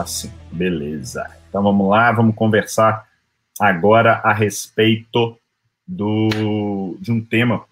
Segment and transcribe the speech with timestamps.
[0.00, 1.30] Tá sim, beleza.
[1.46, 3.06] Então vamos lá, vamos conversar
[3.60, 5.38] agora a respeito
[5.86, 7.66] do, de um tema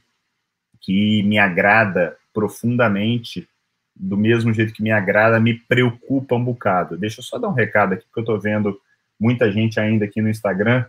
[0.79, 3.49] que me agrada profundamente,
[3.97, 6.99] do mesmo jeito que me agrada, me preocupa um bocado.
[6.99, 8.79] Deixa eu só dar um recado aqui, porque eu estou vendo
[9.19, 10.85] muita gente ainda aqui no Instagram.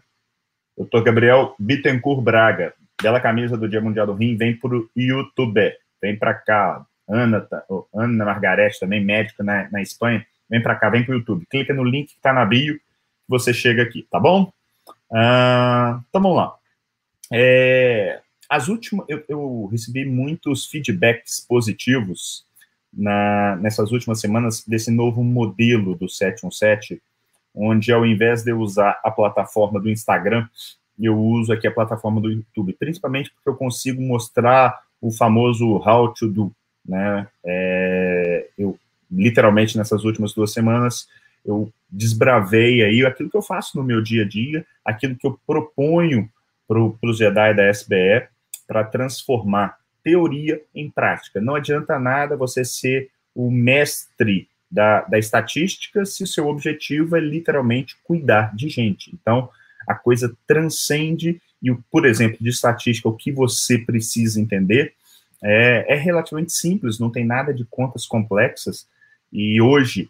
[0.78, 5.74] Doutor Gabriel Bittencourt Braga, bela camisa do Dia Mundial do Rim, vem para o YouTube,
[6.02, 6.86] vem para cá.
[7.08, 7.64] Ana, tá,
[7.96, 11.46] Ana Margarete, também médica na, na Espanha, vem para cá, vem para o YouTube.
[11.50, 12.80] Clica no link que está na bio,
[13.28, 14.52] você chega aqui, tá bom?
[15.12, 16.56] Uh, então vamos lá.
[17.32, 22.44] É, as últimas, eu, eu, recebi muitos feedbacks positivos
[22.92, 27.02] na, nessas últimas semanas desse novo modelo do 717,
[27.54, 30.48] onde ao invés de eu usar a plataforma do Instagram,
[31.00, 36.14] eu uso aqui a plataforma do YouTube, principalmente porque eu consigo mostrar o famoso how
[36.14, 36.52] to do,
[36.86, 37.28] né?
[37.46, 38.78] É, eu
[39.12, 41.08] literalmente nessas últimas duas semanas
[41.46, 45.40] eu desbravei aí aquilo que eu faço no meu dia a dia, aquilo que eu
[45.48, 46.30] proponho
[46.68, 48.28] para os Jedi da SBE
[48.68, 51.42] para transformar teoria em prática.
[51.42, 57.20] Não adianta nada você ser o mestre da, da estatística se o seu objetivo é
[57.20, 59.12] literalmente cuidar de gente.
[59.14, 59.50] Então,
[59.88, 64.94] a coisa transcende e, por exemplo, de estatística, o que você precisa entender
[65.42, 68.88] é, é relativamente simples, não tem nada de contas complexas.
[69.32, 70.10] E hoje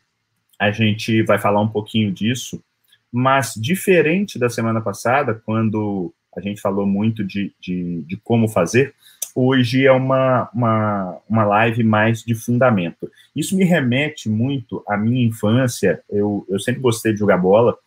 [0.59, 2.61] a gente vai falar um pouquinho disso,
[3.11, 8.93] mas diferente da semana passada, quando a gente falou muito de, de, de como fazer,
[9.33, 13.09] hoje é uma, uma, uma live mais de fundamento.
[13.35, 17.77] Isso me remete muito à minha infância, eu, eu sempre gostei de jogar bola,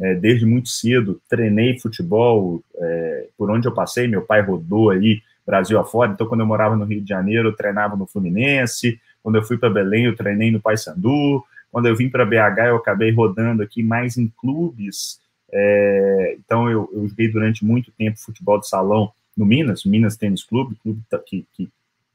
[0.00, 5.20] é, desde muito cedo, treinei futebol, é, por onde eu passei, meu pai rodou aí
[5.44, 9.36] Brasil afora, então quando eu morava no Rio de Janeiro, eu treinava no Fluminense, quando
[9.36, 13.12] eu fui para Belém, eu treinei no Paysandu, quando eu vim para BH, eu acabei
[13.12, 15.20] rodando aqui mais em clubes,
[15.52, 20.44] é, então eu, eu, joguei durante muito tempo futebol de salão no Minas, Minas Tênis
[20.44, 21.68] Clube, clube que, que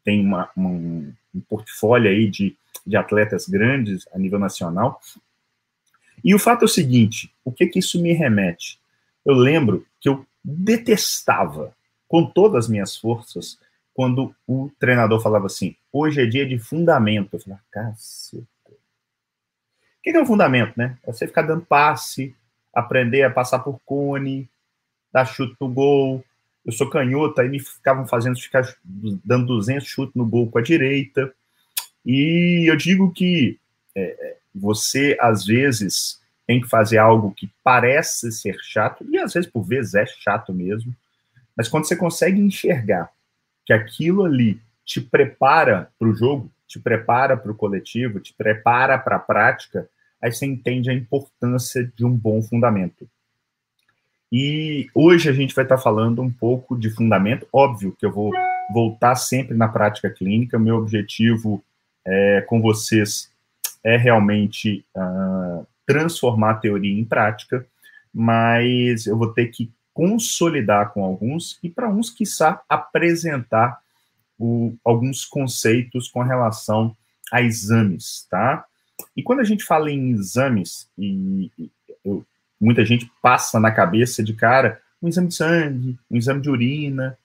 [0.04, 2.56] tem uma, uma, um portfólio aí de,
[2.86, 5.00] de atletas grandes a nível nacional,
[6.24, 8.80] e o fato é o seguinte: o que que isso me remete?
[9.24, 11.72] Eu lembro que eu detestava,
[12.08, 13.60] com todas as minhas forças,
[13.94, 17.34] quando o treinador falava assim: hoje é dia de fundamento.
[17.34, 18.44] Eu falava, caceta.
[18.68, 20.98] O que é um fundamento, né?
[21.04, 22.36] É você ficar dando passe,
[22.74, 24.50] aprender a passar por cone,
[25.12, 26.24] dar chute no gol.
[26.66, 30.62] Eu sou canhoto, aí me ficavam fazendo ficar dando 200 chutes no gol com a
[30.62, 31.34] direita.
[32.06, 33.58] E eu digo que
[33.96, 39.50] é, você, às vezes, tem que fazer algo que parece ser chato, e às vezes,
[39.50, 40.96] por vezes, é chato mesmo,
[41.56, 43.10] mas quando você consegue enxergar
[43.66, 48.97] que aquilo ali te prepara para o jogo, te prepara para o coletivo, te prepara
[48.97, 49.90] para a prática,
[50.22, 53.07] aí você entende a importância de um bom fundamento.
[54.31, 57.47] E hoje a gente vai estar falando um pouco de fundamento.
[57.53, 58.31] Óbvio que eu vou
[58.72, 60.59] voltar sempre na prática clínica.
[60.59, 61.63] Meu objetivo
[62.03, 63.31] é, com vocês
[63.84, 67.66] é realmente uh, transformar a teoria em prática,
[68.12, 73.79] mas eu vou ter que consolidar com alguns e, para uns, quiçá, apresentar
[74.38, 76.96] o, alguns conceitos com relação
[77.31, 78.66] a exames, tá?
[79.16, 81.72] E quando a gente fala em exames, e, e
[82.03, 82.25] eu,
[82.59, 87.18] muita gente passa na cabeça de cara um exame de sangue, um exame de urina,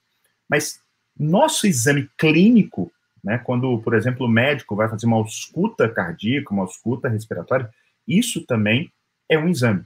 [0.48, 0.80] mas
[1.18, 3.38] nosso exame clínico né?
[3.38, 7.70] Quando, por exemplo, o médico vai fazer uma ausculta cardíaca, uma ausculta respiratória,
[8.06, 8.90] isso também
[9.28, 9.84] é um exame.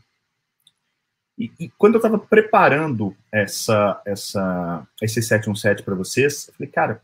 [1.36, 7.02] E, e quando eu estava preparando essa, essa, esse 717 para vocês, eu falei, cara,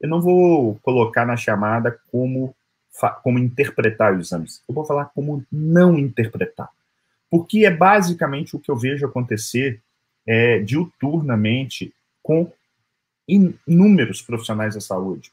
[0.00, 2.54] eu não vou colocar na chamada como,
[3.22, 4.62] como interpretar os exames.
[4.68, 6.68] Eu vou falar como não interpretar.
[7.30, 9.80] Porque é basicamente o que eu vejo acontecer
[10.26, 11.92] é, diuturnamente
[12.22, 12.50] com
[13.26, 15.32] inúmeros profissionais da saúde.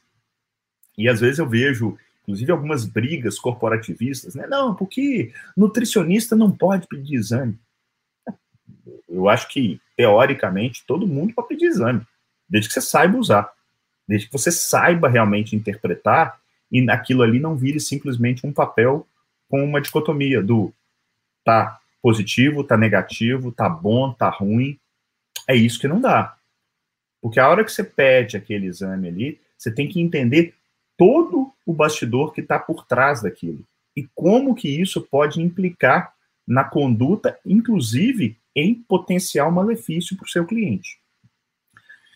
[0.96, 4.46] E às vezes eu vejo, inclusive, algumas brigas corporativistas, né?
[4.46, 7.58] Não, porque nutricionista não pode pedir exame.
[9.08, 12.06] Eu acho que, teoricamente, todo mundo pode pedir exame,
[12.48, 13.50] desde que você saiba usar,
[14.06, 19.06] desde que você saiba realmente interpretar e aquilo ali não vire simplesmente um papel
[19.48, 20.72] com uma dicotomia do
[21.44, 24.78] tá positivo, tá negativo, tá bom, tá ruim.
[25.48, 26.36] É isso que não dá.
[27.20, 30.54] Porque a hora que você pede aquele exame ali, você tem que entender
[30.96, 33.64] todo o bastidor que está por trás daquilo
[33.96, 36.14] e como que isso pode implicar
[36.46, 40.98] na conduta, inclusive em potencial malefício para o seu cliente.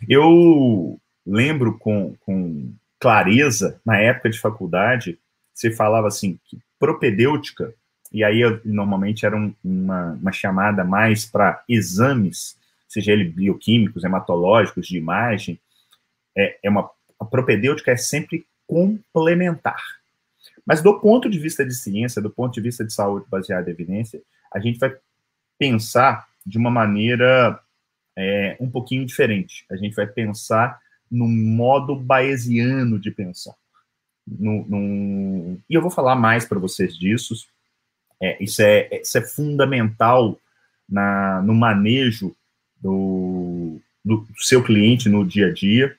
[0.08, 5.18] Eu lembro com, com clareza, na época de faculdade,
[5.54, 7.74] você falava assim, que propedêutica
[8.12, 12.58] e aí normalmente era um, uma, uma chamada mais para exames,
[12.88, 15.58] seja ele bioquímicos, hematológicos, de imagem,
[16.36, 16.90] é, é uma
[17.20, 19.82] a propedêutica é sempre complementar.
[20.64, 23.74] Mas do ponto de vista de ciência, do ponto de vista de saúde baseada em
[23.74, 24.96] evidência, a gente vai
[25.58, 27.60] pensar de uma maneira
[28.16, 29.66] é, um pouquinho diferente.
[29.70, 30.80] A gente vai pensar
[31.10, 33.54] no modo bayesiano de pensar.
[34.28, 37.34] E eu vou falar mais para vocês disso.
[38.22, 40.38] É, isso, é, isso é fundamental
[40.88, 42.36] na, no manejo
[42.80, 45.96] do, do seu cliente no dia a dia.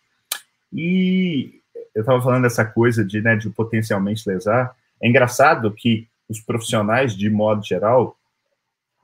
[0.72, 1.62] E
[1.94, 4.76] eu estava falando dessa coisa de, né, de potencialmente lesar.
[5.02, 8.18] É engraçado que os profissionais, de modo geral,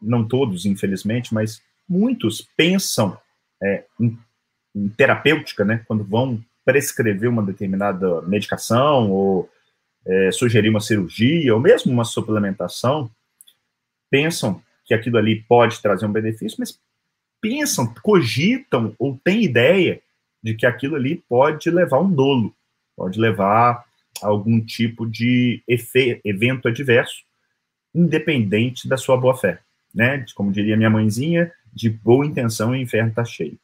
[0.02, 3.18] não todos, infelizmente, mas muitos pensam
[3.62, 4.18] é, em,
[4.96, 9.50] terapêutica, né, quando vão prescrever uma determinada medicação ou
[10.06, 13.10] é, sugerir uma cirurgia ou mesmo uma suplementação,
[14.10, 16.80] pensam que aquilo ali pode trazer um benefício, mas
[17.42, 20.02] pensam, cogitam ou têm ideia
[20.42, 22.54] de que aquilo ali pode levar um dolo,
[22.96, 23.86] pode levar
[24.22, 25.62] algum tipo de
[26.24, 27.24] evento adverso,
[27.94, 29.60] independente da sua boa fé,
[29.94, 30.26] né?
[30.36, 33.58] Como diria minha mãezinha, de boa intenção o inferno está cheio.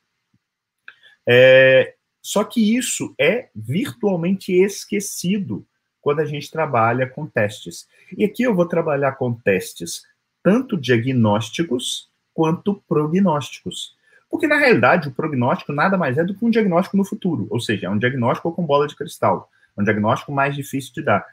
[1.28, 5.66] É, só que isso é virtualmente esquecido
[6.02, 7.88] quando a gente trabalha com testes.
[8.18, 10.04] E aqui eu vou trabalhar com testes
[10.44, 13.96] tanto diagnósticos quanto prognósticos.
[14.30, 17.60] Porque, na realidade, o prognóstico nada mais é do que um diagnóstico no futuro, ou
[17.60, 21.26] seja, é um diagnóstico com bola de cristal, é um diagnóstico mais difícil de dar.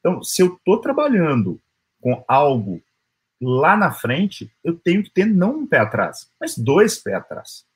[0.00, 1.60] Então, se eu estou trabalhando
[2.00, 2.82] com algo
[3.40, 7.66] lá na frente, eu tenho que ter não um pé atrás, mas dois pés atrás.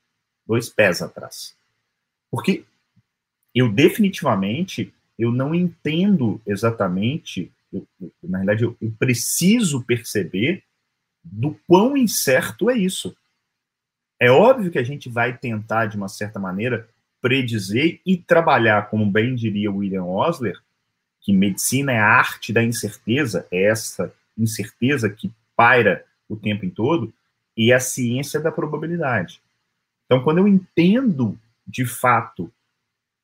[0.47, 1.55] Dois pés atrás.
[2.31, 2.65] Porque
[3.55, 10.63] eu definitivamente eu não entendo exatamente, eu, eu, na realidade, eu, eu preciso perceber
[11.23, 13.15] do quão incerto é isso.
[14.19, 16.89] É óbvio que a gente vai tentar, de uma certa maneira,
[17.21, 20.59] predizer e trabalhar, como bem diria William Osler,
[21.21, 26.71] que medicina é a arte da incerteza, é essa incerteza que paira o tempo em
[26.71, 27.13] todo,
[27.55, 29.43] e é a ciência da probabilidade.
[30.07, 31.39] Então, quando eu entendo
[31.71, 32.53] de fato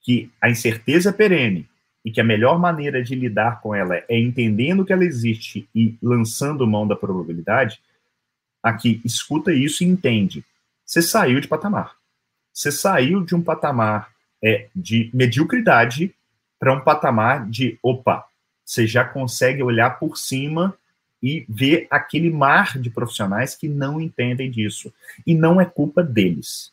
[0.00, 1.68] que a incerteza é perene
[2.04, 5.96] e que a melhor maneira de lidar com ela é entendendo que ela existe e
[6.00, 7.80] lançando mão da probabilidade,
[8.62, 10.44] aqui escuta isso e entende
[10.86, 11.96] você saiu de patamar.
[12.52, 14.08] Você saiu de um patamar
[14.42, 16.14] é, de mediocridade
[16.58, 18.24] para um patamar de, opa,
[18.64, 20.76] você já consegue olhar por cima
[21.20, 24.92] e ver aquele mar de profissionais que não entendem disso.
[25.26, 26.72] E não é culpa deles.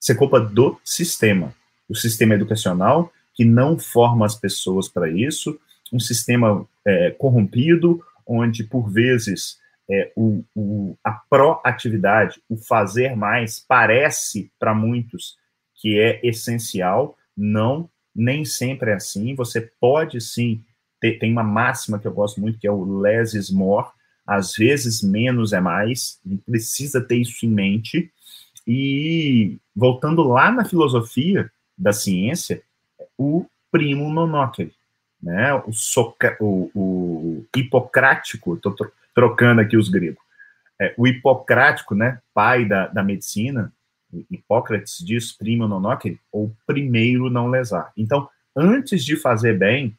[0.00, 1.54] Isso é culpa do sistema.
[1.88, 5.58] O sistema educacional que não forma as pessoas para isso,
[5.92, 9.58] um sistema é, corrompido, onde, por vezes,
[9.90, 15.36] é, o, o, a proatividade, o fazer mais, parece para muitos
[15.76, 19.34] que é essencial, não, nem sempre é assim.
[19.34, 20.62] Você pode sim,
[21.00, 23.88] ter, tem uma máxima que eu gosto muito, que é o less is more,
[24.26, 28.12] às vezes menos é mais, precisa ter isso em mente.
[28.72, 32.62] E voltando lá na filosofia da ciência,
[33.18, 34.72] o primo nonóquere,
[35.20, 35.52] né?
[35.66, 38.76] O, soca, o, o hipocrático, estou
[39.12, 40.22] trocando aqui os gregos.
[40.80, 43.72] É, o hipocrático, né, pai da, da medicina,
[44.30, 47.92] Hipócrates diz primo non nocere, ou primeiro não lesar.
[47.96, 49.96] Então, antes de fazer bem,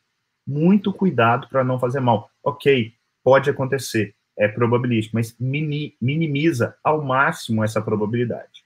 [0.48, 2.30] muito cuidado para não fazer mal.
[2.44, 2.94] Ok,
[3.24, 8.61] pode acontecer, é probabilístico, mas minimiza ao máximo essa probabilidade.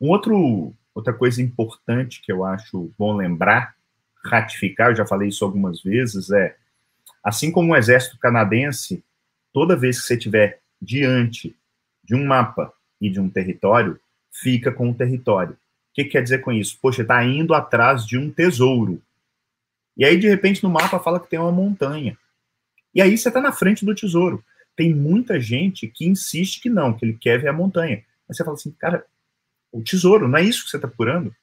[0.00, 3.74] Um outro, outra coisa importante que eu acho bom lembrar,
[4.24, 6.56] ratificar, eu já falei isso algumas vezes, é
[7.22, 9.04] Assim como o exército canadense,
[9.52, 11.54] toda vez que você estiver diante
[12.02, 14.00] de um mapa e de um território,
[14.32, 15.52] fica com o território.
[15.52, 15.58] O
[15.92, 16.78] que, que quer dizer com isso?
[16.80, 19.02] Poxa, está indo atrás de um tesouro.
[19.96, 22.16] E aí, de repente, no mapa fala que tem uma montanha.
[22.94, 24.42] E aí você está na frente do tesouro.
[24.76, 28.04] Tem muita gente que insiste que não, que ele quer ver a montanha.
[28.28, 29.04] Mas você fala assim, cara,
[29.72, 31.34] o tesouro, não é isso que você está procurando?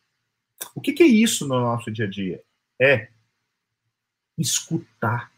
[0.74, 2.42] O que, que é isso no nosso dia a dia?
[2.80, 3.10] É
[4.38, 5.32] escutar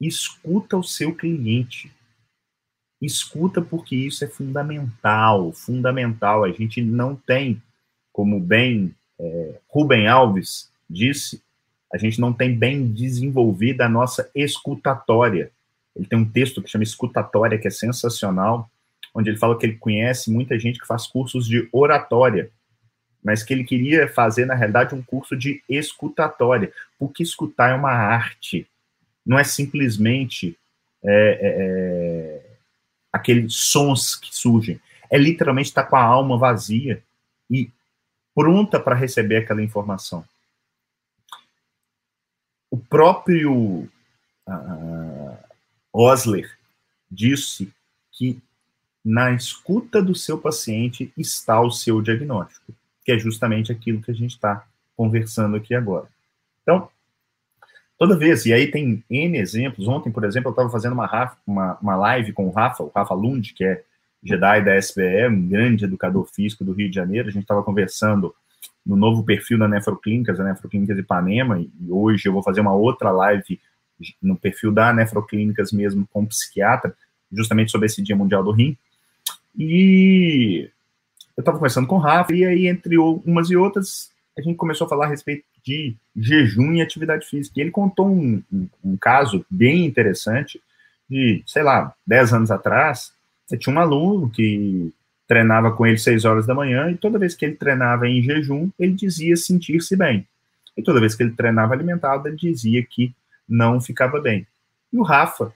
[0.00, 1.92] escuta o seu cliente.
[3.00, 6.44] Escuta porque isso é fundamental, fundamental.
[6.44, 7.62] A gente não tem,
[8.12, 11.42] como bem é, Rubem Alves disse,
[11.92, 15.52] a gente não tem bem desenvolvida a nossa escutatória.
[15.94, 18.68] Ele tem um texto que chama Escutatória, que é sensacional,
[19.14, 22.50] onde ele fala que ele conhece muita gente que faz cursos de oratória,
[23.22, 27.92] mas que ele queria fazer, na realidade, um curso de escutatória, porque escutar é uma
[27.92, 28.68] arte
[29.24, 30.58] não é simplesmente
[31.02, 32.56] é, é,
[33.12, 34.80] aqueles sons que surgem.
[35.10, 37.02] É literalmente estar tá com a alma vazia
[37.50, 37.70] e
[38.34, 40.24] pronta para receber aquela informação.
[42.70, 43.88] O próprio
[44.48, 45.38] uh,
[45.92, 46.58] Osler
[47.10, 47.72] disse
[48.10, 48.42] que
[49.04, 52.72] na escuta do seu paciente está o seu diagnóstico,
[53.04, 54.64] que é justamente aquilo que a gente está
[54.96, 56.08] conversando aqui agora.
[56.62, 56.88] Então,
[57.98, 59.86] toda vez, e aí tem N exemplos.
[59.86, 63.14] Ontem, por exemplo, eu estava fazendo uma, uma, uma live com o Rafa, o Rafa
[63.14, 63.82] Lund, que é
[64.22, 67.28] Jedi da SBE, um grande educador físico do Rio de Janeiro.
[67.28, 68.34] A gente estava conversando
[68.84, 73.10] no novo perfil da Nefroclínicas, a Nefroclínicas Ipanema, e hoje eu vou fazer uma outra
[73.10, 73.60] live
[74.20, 76.94] no perfil da Nefroclínicas mesmo com psiquiatra,
[77.30, 78.76] justamente sobre esse Dia Mundial do Rim.
[79.56, 80.70] E
[81.36, 84.86] eu estava conversando com o Rafa, e aí, entre umas e outras, a gente começou
[84.86, 87.58] a falar a respeito de jejum e atividade física.
[87.58, 90.60] E ele contou um, um, um caso bem interessante
[91.08, 93.12] de, sei lá, 10 anos atrás,
[93.46, 94.92] você tinha um aluno que
[95.26, 98.70] treinava com ele 6 horas da manhã, e toda vez que ele treinava em jejum,
[98.78, 100.26] ele dizia sentir-se bem.
[100.76, 103.14] E toda vez que ele treinava alimentado, ele dizia que
[103.48, 104.46] não ficava bem.
[104.92, 105.52] E o Rafa,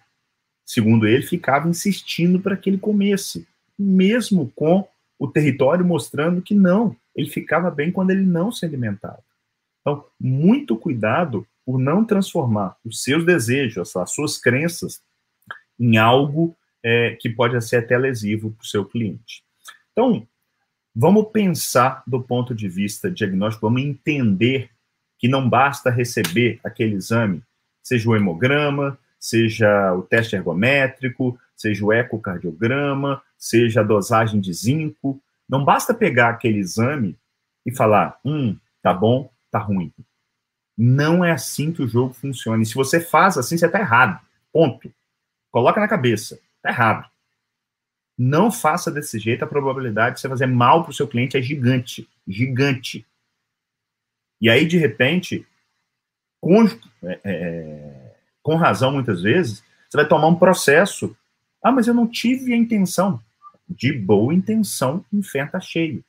[0.65, 3.47] segundo ele, ficava insistindo para que ele comesse,
[3.79, 4.87] mesmo com
[5.19, 9.23] o território mostrando que não, ele ficava bem quando ele não se alimentava.
[9.81, 15.03] Então, muito cuidado por não transformar os seus desejos, as suas crenças,
[15.79, 19.43] em algo é, que pode ser até lesivo para o seu cliente.
[19.93, 20.27] Então,
[20.95, 24.71] vamos pensar do ponto de vista diagnóstico, vamos entender
[25.19, 27.43] que não basta receber aquele exame,
[27.83, 35.23] seja o hemograma, seja o teste ergométrico, seja o ecocardiograma, seja a dosagem de zinco.
[35.49, 37.17] Não basta pegar aquele exame
[37.65, 39.93] e falar, hum, tá bom, tá ruim.
[40.77, 42.63] Não é assim que o jogo funciona.
[42.63, 44.21] E se você faz assim, você tá errado.
[44.53, 44.93] Ponto.
[45.51, 46.39] Coloca na cabeça.
[46.63, 47.09] Tá errado.
[48.17, 51.43] Não faça desse jeito, a probabilidade de você fazer mal para o seu cliente é
[51.43, 52.09] gigante.
[52.27, 53.07] Gigante.
[54.41, 55.47] E aí, de repente,
[56.41, 56.65] com,
[57.03, 61.17] é, é, com razão, muitas vezes, você vai tomar um processo.
[61.63, 63.23] Ah, mas eu não tive a intenção.
[63.69, 65.05] De boa intenção,
[65.51, 66.03] tá cheio.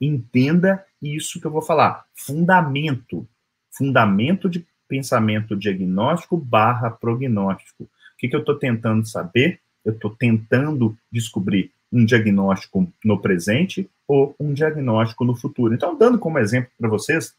[0.00, 2.04] Entenda isso que eu vou falar.
[2.14, 3.26] Fundamento.
[3.70, 7.84] Fundamento de pensamento diagnóstico barra prognóstico.
[7.84, 9.60] O que, que eu estou tentando saber?
[9.84, 15.74] Eu estou tentando descobrir um diagnóstico no presente ou um diagnóstico no futuro.
[15.74, 17.34] Então, dando como exemplo para vocês,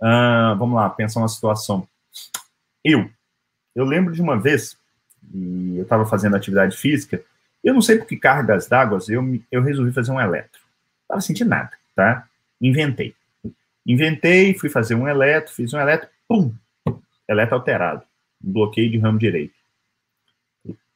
[0.00, 1.88] uh, vamos lá, pensar uma situação.
[2.84, 3.10] Eu,
[3.74, 4.78] eu lembro de uma vez,
[5.34, 7.22] eu estava fazendo atividade física,
[7.66, 10.60] eu não sei por que cargas d'água, eu, eu resolvi fazer um eletro.
[11.02, 12.28] Estava sentindo nada, tá?
[12.60, 13.12] Inventei.
[13.84, 16.54] Inventei, fui fazer um eletro, fiz um eletro, pum!
[17.28, 18.02] Eletro alterado.
[18.40, 19.54] Bloqueio de ramo direito.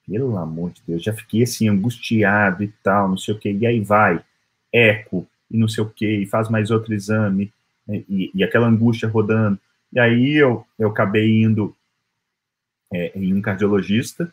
[0.06, 3.50] Pelo amor de Deus, já fiquei assim, angustiado e tal, não sei o quê.
[3.52, 4.24] E aí vai,
[4.72, 7.52] eco, e não sei o quê, e faz mais outro exame,
[7.84, 9.58] né, e, e aquela angústia rodando.
[9.92, 11.74] E aí eu, eu acabei indo
[12.92, 14.32] é, em um cardiologista,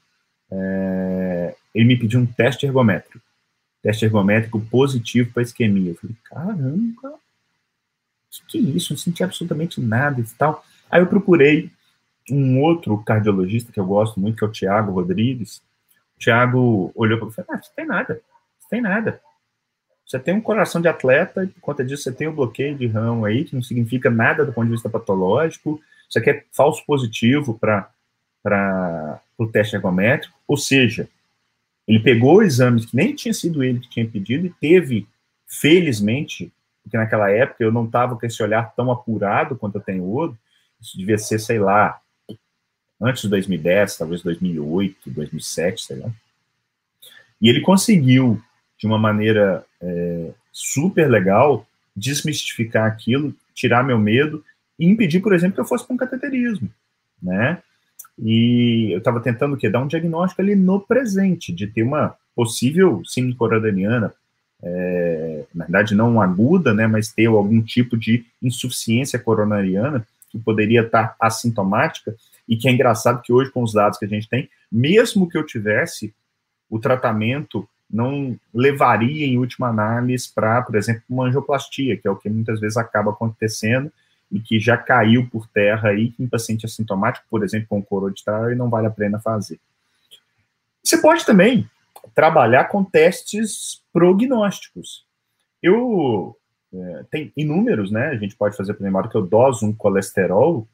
[0.52, 1.27] é,
[1.74, 3.28] ele me pediu um teste ergométrico
[3.82, 5.92] teste ergométrico positivo para isquemia.
[5.92, 7.20] Eu falei, caramba,
[8.30, 8.94] que, que é isso?
[8.94, 10.64] Não senti absolutamente nada e tal.
[10.90, 11.72] Aí eu procurei
[12.30, 15.62] um outro cardiologista que eu gosto muito, que é o Tiago Rodrigues.
[16.18, 18.22] O Tiago olhou para mim e falou, ah, você tem nada,
[18.60, 19.22] você tem nada.
[20.06, 22.88] Você tem um coração de atleta e por conta disso você tem o bloqueio de
[22.88, 25.82] ramo aí, que não significa nada do ponto de vista patológico.
[26.10, 30.38] Isso aqui é falso positivo para o teste ergométrico.
[30.48, 31.10] Ou seja,
[31.88, 35.08] ele pegou exames que nem tinha sido ele que tinha pedido e teve,
[35.48, 36.52] felizmente,
[36.84, 40.36] porque naquela época eu não estava com esse olhar tão apurado quanto eu tenho hoje,
[40.82, 42.00] isso devia ser, sei lá,
[43.02, 46.12] antes de 2010, talvez 2008, 2007, sei lá.
[47.42, 48.42] E ele conseguiu,
[48.78, 51.66] de uma maneira é, super legal,
[51.96, 54.44] desmistificar aquilo, tirar meu medo
[54.78, 56.70] e impedir, por exemplo, que eu fosse para um cateterismo,
[57.22, 57.62] né?
[58.20, 59.70] E eu estava tentando o?
[59.70, 64.14] Dar um diagnóstico ali no presente, de ter uma possível síndrome coronariana,
[64.62, 70.82] é, na verdade não aguda, né, mas ter algum tipo de insuficiência coronariana que poderia
[70.82, 72.16] estar assintomática
[72.48, 75.38] e que é engraçado que hoje com os dados que a gente tem, mesmo que
[75.38, 76.14] eu tivesse,
[76.70, 82.16] o tratamento não levaria em última análise para, por exemplo, uma angioplastia, que é o
[82.16, 83.92] que muitas vezes acaba acontecendo
[84.32, 88.24] e que já caiu por terra aí em paciente assintomático, por exemplo, com coro de
[88.52, 89.60] e não vale a pena fazer.
[90.84, 91.70] Você pode também
[92.14, 95.06] trabalhar com testes prognósticos.
[95.62, 96.38] Eu
[96.74, 98.08] é, tem inúmeros, né?
[98.08, 100.68] A gente pode fazer, por exemplo, que eu doso um colesterol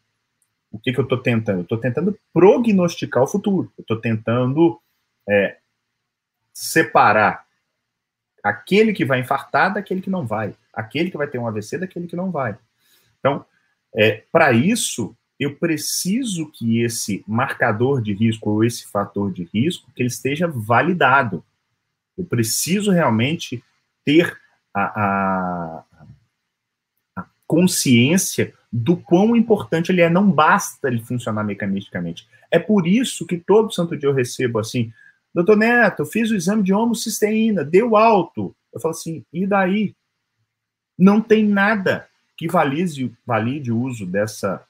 [0.73, 1.59] o que, que eu estou tentando?
[1.59, 3.71] Eu estou tentando prognosticar o futuro.
[3.77, 4.81] Eu estou tentando
[5.29, 5.57] é,
[6.51, 7.45] separar
[8.43, 12.07] aquele que vai infartar daquele que não vai, aquele que vai ter um AVC daquele
[12.07, 12.57] que não vai.
[13.23, 13.45] Então,
[13.95, 19.89] é, para isso, eu preciso que esse marcador de risco ou esse fator de risco
[19.95, 21.43] que ele esteja validado.
[22.17, 23.63] Eu preciso realmente
[24.03, 24.37] ter
[24.73, 25.83] a, a,
[27.17, 30.09] a consciência do quão importante ele é.
[30.09, 32.27] Não basta ele funcionar mecanicamente.
[32.51, 34.91] É por isso que todo santo dia eu recebo assim,
[35.33, 38.55] doutor Neto, fiz o exame de homocisteína, deu alto.
[38.73, 39.95] Eu falo assim, e daí?
[40.97, 42.07] Não tem nada
[42.43, 44.61] que valide, valide o uso dessa,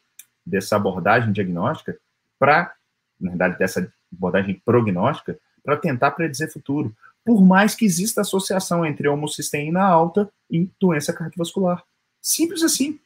[0.46, 1.98] dessa abordagem diagnóstica
[2.38, 2.74] para,
[3.20, 6.96] na verdade, dessa abordagem prognóstica, para tentar predizer futuro.
[7.25, 11.84] Por mais que exista associação entre homocisteína alta e doença cardiovascular.
[12.22, 13.00] Simples assim.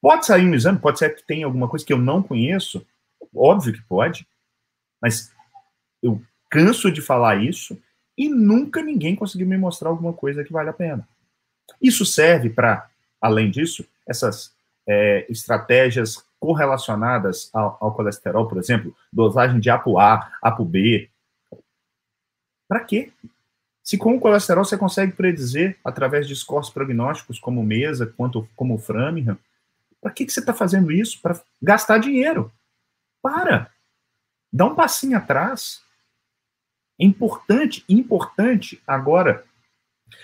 [0.00, 2.86] Pode sair um exame, pode ser que tenha alguma coisa que eu não conheço,
[3.34, 4.26] óbvio que pode,
[5.02, 5.32] mas
[6.00, 7.76] eu canso de falar isso
[8.16, 11.06] e nunca ninguém conseguiu me mostrar alguma coisa que vale a pena.
[11.82, 12.88] Isso serve para,
[13.20, 14.54] além disso, essas
[14.88, 21.10] é, estratégias correlacionadas ao, ao, colesterol, por exemplo, dosagem de ApoA, ApoB.
[22.66, 23.12] Para quê?
[23.82, 28.74] Se com o colesterol você consegue predizer através de scores prognósticos como MESA, quanto como
[28.74, 29.38] o Framingham,
[30.00, 31.20] para que, que você está fazendo isso?
[31.20, 32.52] Para gastar dinheiro.
[33.20, 33.70] Para.
[34.52, 35.82] Dá um passinho atrás.
[37.00, 39.44] É importante, importante agora.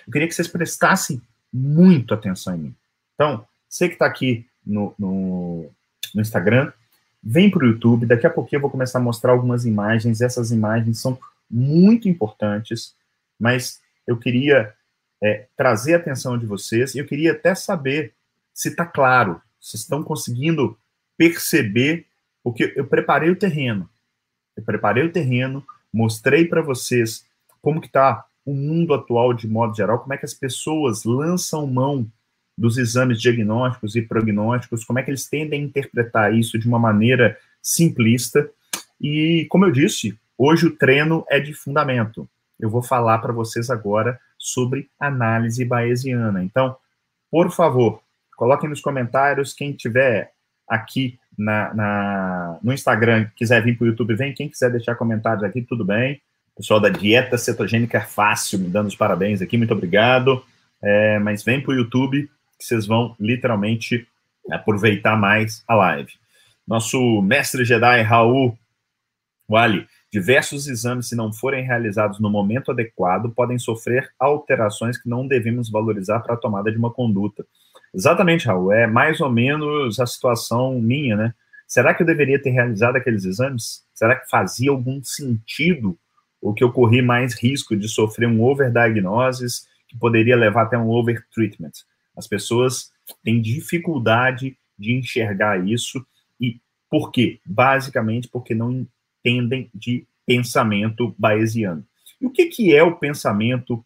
[0.07, 1.21] Eu queria que vocês prestassem
[1.53, 2.77] muito atenção em mim.
[3.15, 5.69] Então, você que está aqui no, no,
[6.15, 6.73] no Instagram,
[7.21, 8.07] vem para o YouTube.
[8.07, 10.21] Daqui a pouquinho eu vou começar a mostrar algumas imagens.
[10.21, 11.19] Essas imagens são
[11.51, 12.95] muito importantes,
[13.39, 14.73] mas eu queria
[15.21, 16.95] é, trazer a atenção de vocês.
[16.95, 18.15] Eu queria até saber
[18.53, 20.79] se está claro vocês estão conseguindo
[21.17, 22.07] perceber,
[22.43, 23.89] porque eu preparei o terreno.
[24.55, 27.25] Eu preparei o terreno, mostrei para vocês
[27.63, 31.67] como que está o mundo atual de modo geral, como é que as pessoas lançam
[31.67, 32.07] mão
[32.57, 36.79] dos exames diagnósticos e prognósticos, como é que eles tendem a interpretar isso de uma
[36.79, 38.49] maneira simplista.
[39.01, 42.29] E, como eu disse, hoje o treino é de fundamento.
[42.59, 46.43] Eu vou falar para vocês agora sobre análise bayesiana.
[46.45, 46.77] Então,
[47.31, 48.05] por favor,
[48.37, 50.33] Coloquem nos comentários quem tiver
[50.69, 54.33] aqui na, na, no Instagram, quiser vir para o YouTube, vem.
[54.33, 56.21] Quem quiser deixar comentários aqui, tudo bem.
[56.57, 60.45] Pessoal da dieta cetogênica fácil, me dando os parabéns aqui, muito obrigado.
[60.83, 62.29] É, mas vem para o YouTube
[62.65, 64.09] que vocês vão literalmente
[64.51, 66.13] aproveitar mais a live.
[66.67, 68.59] Nosso mestre Jedi Raul
[69.49, 75.27] Wally, diversos exames, se não forem realizados no momento adequado, podem sofrer alterações que não
[75.27, 77.45] devemos valorizar para a tomada de uma conduta.
[77.95, 78.73] Exatamente, Raul.
[78.73, 81.35] É mais ou menos a situação minha, né?
[81.69, 83.85] Será que eu deveria ter realizado aqueles exames?
[83.93, 85.99] Será que fazia algum sentido
[86.41, 90.89] ou que eu corri mais risco de sofrer um overdiagnosis que poderia levar até um
[90.89, 91.73] overtreatment?
[92.17, 92.91] As pessoas
[93.23, 96.05] têm dificuldade de enxergar isso
[96.41, 97.41] e por quê?
[97.45, 98.87] Basicamente porque não
[99.25, 101.87] entendem de pensamento bayesiano.
[102.21, 103.85] E o que, que é o pensamento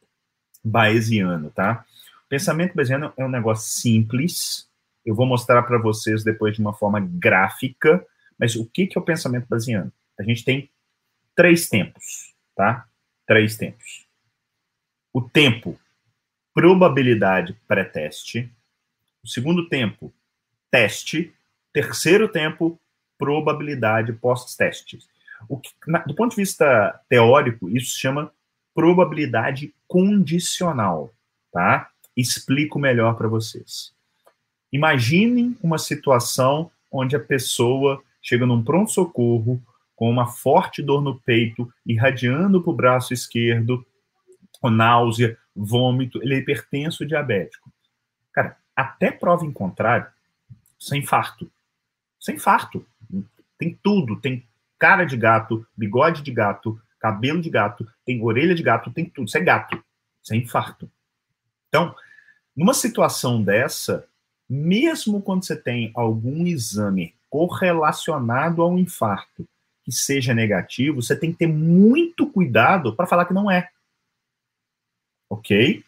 [0.65, 1.85] bayesiano, tá?
[2.29, 4.69] Pensamento bayesiano é um negócio simples.
[5.05, 8.05] Eu vou mostrar para vocês depois de uma forma gráfica.
[8.39, 9.93] Mas o que, que é o pensamento bayesiano?
[10.19, 10.71] A gente tem
[11.35, 12.87] três tempos, tá?
[13.27, 14.07] Três tempos.
[15.13, 15.79] O tempo,
[16.59, 18.51] probabilidade pré-teste.
[19.23, 20.13] O segundo tempo,
[20.69, 21.33] teste.
[21.73, 22.77] Terceiro tempo,
[23.17, 24.99] probabilidade pós-teste.
[26.05, 28.33] Do ponto de vista teórico, isso se chama
[28.75, 31.15] probabilidade condicional,
[31.53, 31.91] tá?
[32.17, 33.95] explico melhor para vocês.
[34.73, 39.63] Imaginem uma situação onde a pessoa chega num pronto-socorro
[39.95, 43.87] com uma forte dor no peito, irradiando para o braço esquerdo,
[44.61, 47.73] com náusea, vômito, ele é hipertenso diabético.
[48.33, 50.07] Cara, até prova em contrário,
[50.79, 51.51] sem infarto.
[52.21, 52.87] Sem infarto.
[53.59, 54.47] Tem tudo, tem
[54.79, 59.27] cara de gato, bigode de gato, cabelo de gato, tem orelha de gato, tem tudo.
[59.27, 59.83] Isso é gato,
[60.23, 60.91] sem infarto.
[61.69, 61.95] Então,
[62.57, 64.07] numa situação dessa,
[64.49, 69.47] mesmo quando você tem algum exame correlacionado a um infarto
[69.85, 73.71] que seja negativo, você tem que ter muito cuidado para falar que não é.
[75.29, 75.85] Ok?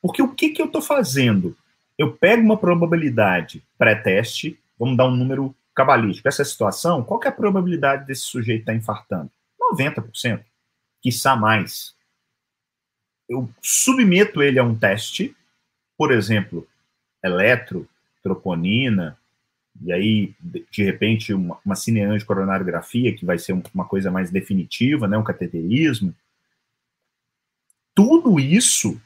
[0.00, 1.56] Porque o que, que eu estou fazendo?
[1.96, 6.28] Eu pego uma probabilidade pré-teste, vamos dar um número cabalístico.
[6.28, 9.30] Essa situação, qual é a probabilidade desse sujeito estar tá infartando?
[9.72, 10.42] 90%,
[11.02, 11.94] quiçá mais.
[13.28, 15.36] Eu submeto ele a um teste,
[15.96, 16.66] por exemplo,
[17.22, 17.88] eletro,
[18.22, 19.18] troponina,
[19.80, 25.16] e aí, de repente, uma, uma cineangiocoronariografia, que vai ser uma coisa mais definitiva, né,
[25.16, 26.14] um cateterismo.
[27.98, 29.02] Tudo isso,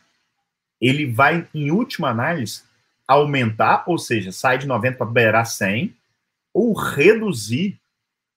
[0.79, 2.63] ele vai, em última análise,
[3.09, 5.97] aumentar, ou seja, sai de 90 para beirar 100,
[6.53, 7.81] ou reduzir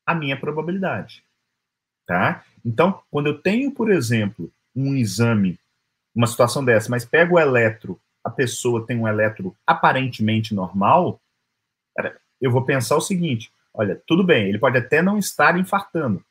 [0.06, 1.26] a minha probabilidade.
[2.08, 2.46] Tá?
[2.64, 5.60] Então, quando eu tenho, por exemplo, um exame,
[6.16, 11.20] uma situação dessa, mas pego o eletro, a pessoa tem um eletro aparentemente normal,
[12.40, 16.24] eu vou pensar o seguinte: olha, tudo bem, ele pode até não estar infartando,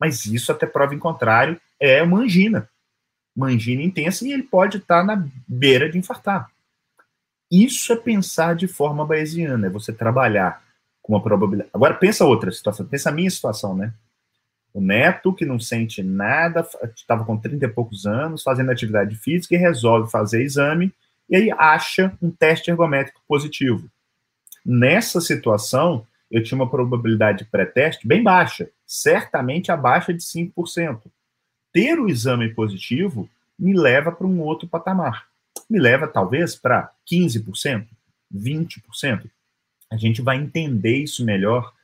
[0.00, 2.68] mas isso, até prova em contrário, é uma angina.
[3.44, 6.50] Angina intensa e ele pode estar na beira de infartar.
[7.50, 10.62] Isso é pensar de forma bayesiana, é você trabalhar
[11.02, 11.70] com uma probabilidade.
[11.72, 13.92] Agora, pensa outra situação, pensa a minha situação, né?
[14.74, 19.54] O neto, que não sente nada, estava com 30 e poucos anos, fazendo atividade física
[19.54, 20.92] e resolve fazer exame,
[21.30, 23.88] e aí acha um teste ergométrico positivo.
[24.64, 31.00] Nessa situação, eu tinha uma probabilidade pré-teste bem baixa, certamente abaixo de 5%.
[31.76, 35.26] Ter o exame positivo me leva para um outro patamar.
[35.68, 37.86] Me leva, talvez, para 15%,
[38.34, 39.30] 20%.
[39.92, 41.74] A gente vai entender isso melhor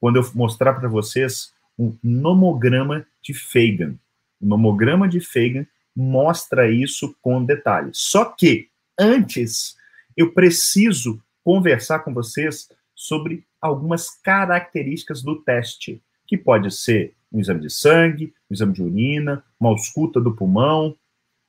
[0.00, 3.94] quando eu mostrar para vocês um nomograma de Fagan.
[4.40, 7.98] O nomograma de Fagan mostra isso com detalhes.
[7.98, 9.76] Só que, antes,
[10.16, 17.60] eu preciso conversar com vocês sobre algumas características do teste, que pode ser um exame
[17.60, 20.96] de sangue, um exame de urina, uma ausculta do pulmão.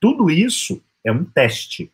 [0.00, 1.92] Tudo isso é um teste.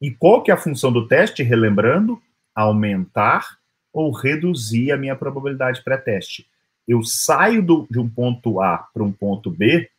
[0.00, 1.42] E qual que é a função do teste?
[1.42, 2.20] Relembrando,
[2.54, 3.58] aumentar
[3.92, 6.46] ou reduzir a minha probabilidade pré-teste.
[6.86, 9.90] Eu saio do, de um ponto A para um ponto B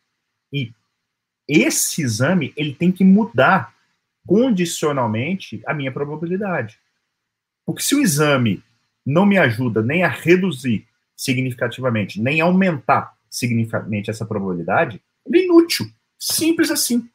[0.52, 0.72] e
[1.46, 3.74] esse exame ele tem que mudar
[4.26, 6.78] condicionalmente a minha probabilidade.
[7.66, 8.62] Porque se o exame
[9.04, 10.86] não me ajuda nem a reduzir
[11.20, 15.86] significativamente, nem aumentar significativamente essa probabilidade, ele é inútil.
[16.18, 17.06] Simples assim.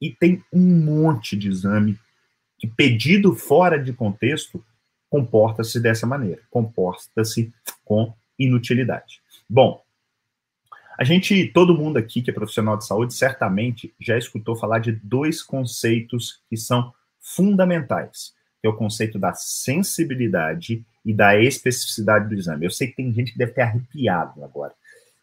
[0.00, 1.96] E tem um monte de exame
[2.58, 4.64] que, pedido fora de contexto,
[5.08, 7.52] comporta-se dessa maneira, comporta-se
[7.84, 9.20] com inutilidade.
[9.48, 9.80] Bom,
[10.98, 14.90] a gente, todo mundo aqui que é profissional de saúde, certamente já escutou falar de
[14.90, 22.34] dois conceitos que são fundamentais que é o conceito da sensibilidade e da especificidade do
[22.34, 22.66] exame.
[22.66, 24.74] Eu sei que tem gente que deve ter arrepiado agora.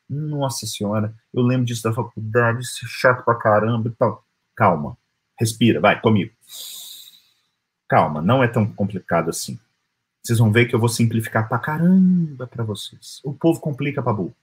[0.10, 4.26] Nossa senhora, eu lembro disso da faculdade, isso é chato pra caramba e tal.
[4.56, 4.98] Calma,
[5.40, 6.34] respira, vai, comigo.
[7.88, 9.60] Calma, não é tão complicado assim.
[10.24, 13.22] Vocês vão ver que eu vou simplificar pra caramba para vocês.
[13.24, 14.36] O povo complica pra burro.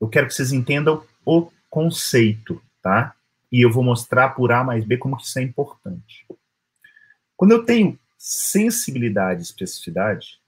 [0.00, 3.16] Eu quero que vocês entendam o conceito, tá?
[3.50, 6.24] E eu vou mostrar por A mais B como que isso é importante.
[7.36, 10.38] Quando eu tenho sensibilidade e especificidade,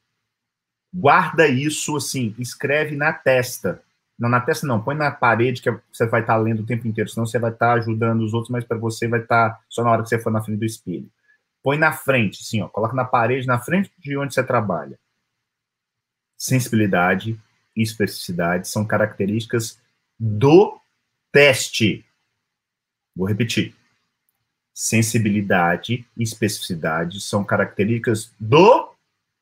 [0.93, 3.83] guarda isso assim, escreve na testa.
[4.19, 7.09] Não, na testa não, põe na parede que você vai estar lendo o tempo inteiro,
[7.09, 10.03] senão você vai estar ajudando os outros, mas para você vai estar só na hora
[10.03, 11.11] que você for na frente do espelho.
[11.63, 14.99] Põe na frente, assim, ó, coloca na parede, na frente de onde você trabalha.
[16.37, 17.41] Sensibilidade
[17.75, 19.81] e especificidade são características
[20.21, 20.79] do
[21.33, 22.05] teste.
[23.17, 23.75] Vou repetir
[24.75, 28.93] sensibilidade e especificidade são características do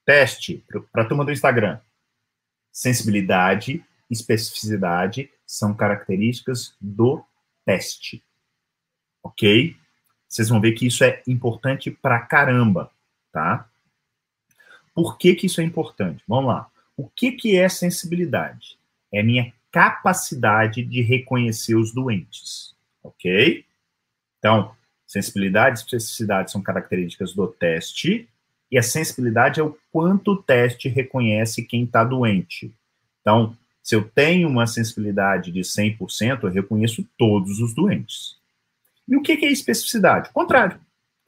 [0.05, 1.79] teste, para a turma do Instagram.
[2.73, 7.25] Sensibilidade e especificidade são características do
[7.65, 8.23] teste.
[9.23, 9.77] Ok?
[10.29, 12.91] Vocês vão ver que isso é importante pra caramba,
[13.33, 13.69] tá?
[14.95, 16.23] Por que, que isso é importante?
[16.27, 16.71] Vamos lá.
[16.97, 18.79] O que, que é sensibilidade?
[19.13, 23.65] É minha capacidade de reconhecer os doentes, ok?
[24.39, 24.75] Então,
[25.11, 28.29] Sensibilidade e especificidade são características do teste,
[28.71, 32.73] e a sensibilidade é o quanto o teste reconhece quem está doente.
[33.21, 38.37] Então, se eu tenho uma sensibilidade de 100%, eu reconheço todos os doentes.
[39.09, 40.31] E o que é especificidade?
[40.31, 40.79] O contrário.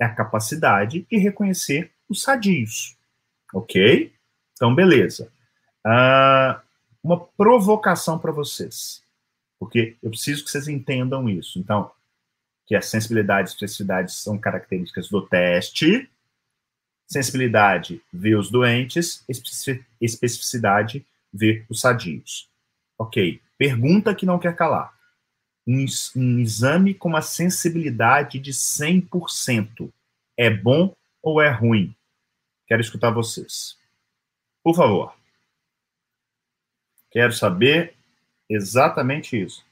[0.00, 2.96] É a capacidade de reconhecer os sadios.
[3.52, 4.12] Ok?
[4.52, 5.28] Então, beleza.
[5.84, 6.60] Uh,
[7.02, 9.02] uma provocação para vocês.
[9.58, 11.58] Porque eu preciso que vocês entendam isso.
[11.58, 11.90] Então,
[12.66, 16.08] que a sensibilidade e especificidade são características do teste.
[17.06, 19.24] Sensibilidade vê os doentes,
[20.00, 22.48] especificidade vê os sadios.
[22.98, 23.40] Ok.
[23.58, 24.92] Pergunta que não quer calar.
[25.66, 25.84] Um,
[26.16, 29.92] um exame com uma sensibilidade de 100%
[30.36, 31.94] é bom ou é ruim?
[32.66, 33.76] Quero escutar vocês.
[34.62, 35.14] Por favor.
[37.10, 37.94] Quero saber
[38.48, 39.64] exatamente isso.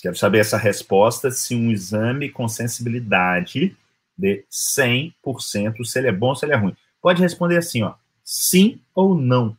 [0.00, 3.76] Quero saber essa resposta, se um exame com sensibilidade
[4.16, 6.76] de 100%, se ele é bom se ele é ruim.
[7.02, 9.56] pode responder assim, ó, sim ou não.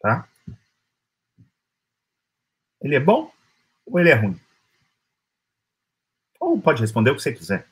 [0.00, 0.28] Tá?
[2.80, 3.30] Ele é bom
[3.86, 4.38] ou ele é ruim?
[6.38, 7.66] Ou pode responder o que você quiser.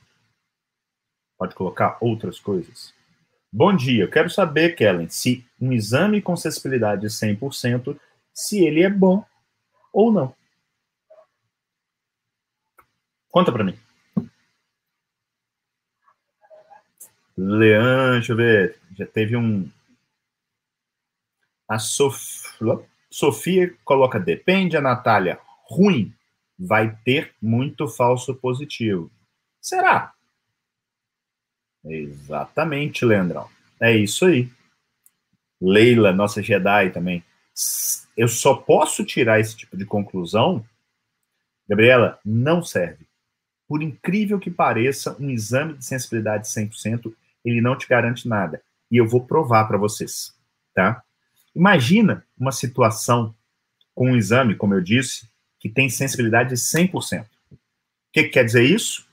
[1.39, 2.95] Pode colocar outras coisas.
[3.53, 7.99] Bom dia, quero saber, Kellen, se um exame com sensibilidade 100%,
[8.33, 9.25] se ele é bom
[9.93, 10.35] ou não.
[13.35, 13.77] Conta para mim.
[17.37, 18.79] Leandro, deixa eu ver.
[18.97, 19.69] Já teve um.
[21.69, 22.45] A Sof...
[23.11, 26.15] Sofia coloca depende, a Natália, ruim.
[26.57, 29.11] Vai ter muito falso positivo.
[29.61, 30.15] Será?
[31.85, 33.51] Exatamente, Leandrão.
[33.81, 34.49] É isso aí.
[35.61, 37.25] Leila, nossa Jedi também.
[38.17, 40.65] Eu só posso tirar esse tipo de conclusão.
[41.69, 43.05] Gabriela, não serve.
[43.67, 47.13] Por incrível que pareça, um exame de sensibilidade 100%,
[47.45, 48.63] ele não te garante nada.
[48.91, 50.35] E eu vou provar para vocês,
[50.75, 51.03] tá?
[51.55, 53.35] Imagina uma situação
[53.95, 57.25] com um exame, como eu disse, que tem sensibilidade de 100%.
[57.25, 57.27] O
[58.13, 59.09] que, que quer dizer isso?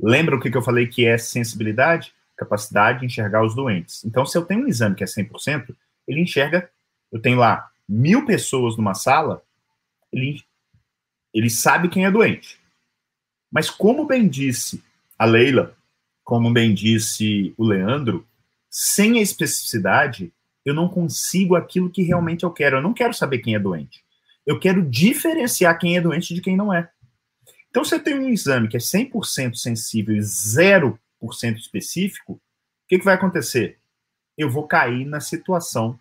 [0.00, 2.12] Lembra o que, que eu falei que é sensibilidade?
[2.36, 4.04] Capacidade de enxergar os doentes.
[4.04, 5.74] Então, se eu tenho um exame que é 100%,
[6.06, 6.70] ele enxerga,
[7.10, 9.42] eu tenho lá mil pessoas numa sala,
[10.12, 10.40] ele,
[11.32, 12.61] ele sabe quem é doente.
[13.52, 14.82] Mas como bem disse
[15.18, 15.76] a Leila,
[16.24, 18.26] como bem disse o Leandro,
[18.70, 20.32] sem a especificidade,
[20.64, 22.78] eu não consigo aquilo que realmente eu quero.
[22.78, 24.02] Eu não quero saber quem é doente.
[24.46, 26.88] Eu quero diferenciar quem é doente de quem não é.
[27.68, 30.98] Então, se eu tenho um exame que é 100% sensível e 0%
[31.56, 32.40] específico, o
[32.88, 33.78] que, que vai acontecer?
[34.36, 35.98] Eu vou cair na situação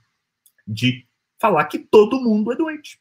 [0.66, 1.06] de
[1.40, 3.00] falar que todo mundo é doente.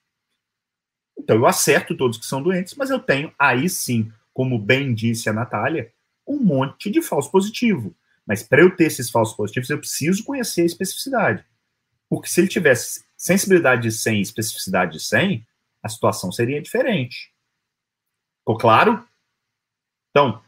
[1.17, 5.29] Então, eu acerto todos que são doentes, mas eu tenho aí sim como bem disse
[5.29, 5.93] a Natália,
[6.27, 7.95] um monte de falso positivo.
[8.27, 11.45] Mas para eu ter esses falsos positivos, eu preciso conhecer a especificidade.
[12.09, 15.47] Porque se ele tivesse sensibilidade de 100 e especificidade de 100,
[15.83, 17.33] a situação seria diferente.
[18.41, 19.05] Ficou claro?
[20.11, 20.43] Então,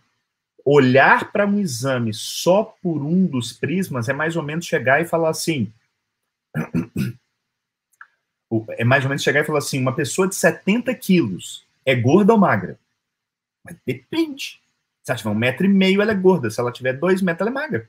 [0.65, 5.07] olhar para um exame só por um dos prismas é mais ou menos chegar e
[5.07, 5.73] falar assim.
[8.77, 12.35] É mais ou menos chegar e falar assim: uma pessoa de 70 quilos é gorda
[12.35, 12.79] ou magra?
[13.65, 14.61] Mas depende.
[15.03, 16.51] Se ela tiver um metro e meio, ela é gorda.
[16.51, 17.89] Se ela tiver dois metros, ela é magra.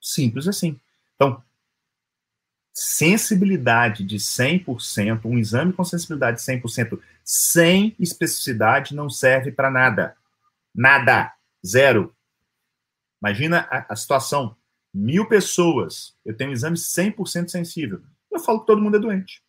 [0.00, 0.78] Simples assim.
[1.14, 1.42] Então,
[2.72, 10.16] sensibilidade de 100%, um exame com sensibilidade de 100%, sem especificidade, não serve para nada.
[10.74, 11.32] Nada.
[11.64, 12.14] Zero.
[13.22, 14.56] Imagina a, a, situação.
[14.92, 18.02] Mil pessoas, eu tenho um exame 100% sensível.
[18.30, 19.42] Eu falo que todo mundo é doente.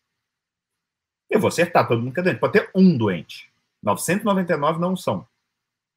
[1.28, 2.38] Eu vou acertar, todo mundo que é doente.
[2.38, 3.52] Pode ter um doente.
[3.82, 5.26] 999 não são.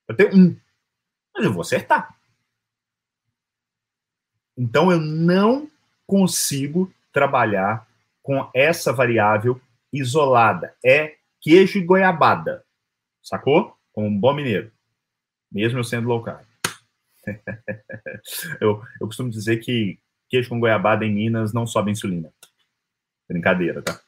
[0.09, 0.59] Eu tenho um.
[1.33, 2.19] Mas eu vou acertar.
[4.57, 5.69] Então eu não
[6.07, 7.87] consigo trabalhar
[8.23, 9.61] com essa variável
[9.93, 10.75] isolada.
[10.83, 12.65] É queijo e goiabada.
[13.21, 13.77] Sacou?
[13.93, 14.71] Como um bom mineiro.
[15.51, 16.45] Mesmo eu sendo low carb.
[18.59, 22.33] eu, eu costumo dizer que queijo com goiabada em Minas não sobe insulina.
[23.27, 24.01] Brincadeira, tá?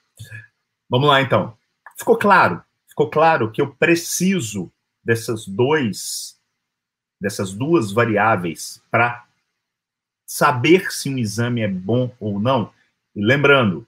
[0.89, 1.55] Vamos lá, então.
[1.97, 2.63] Ficou claro?
[2.87, 4.71] Ficou claro que eu preciso
[5.03, 6.39] dessas dois
[7.19, 9.27] dessas duas variáveis para
[10.25, 12.73] saber se um exame é bom ou não.
[13.15, 13.87] E lembrando,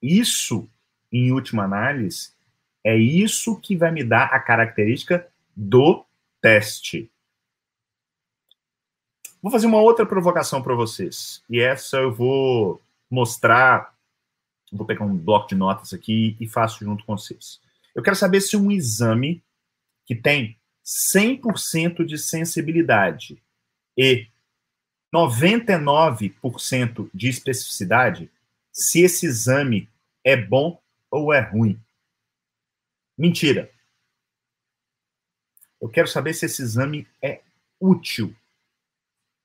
[0.00, 0.68] isso
[1.10, 2.32] em última análise
[2.84, 6.04] é isso que vai me dar a característica do
[6.40, 7.10] teste.
[9.42, 11.42] Vou fazer uma outra provocação para vocês.
[11.48, 13.94] E essa eu vou mostrar.
[14.70, 17.60] Vou pegar um bloco de notas aqui e faço junto com vocês.
[17.94, 19.42] Eu quero saber se um exame
[20.08, 23.40] que tem 100% de sensibilidade
[23.94, 24.26] e
[25.14, 28.30] 99% de especificidade,
[28.72, 29.86] se esse exame
[30.24, 31.78] é bom ou é ruim.
[33.18, 33.70] Mentira.
[35.78, 37.42] Eu quero saber se esse exame é
[37.78, 38.34] útil,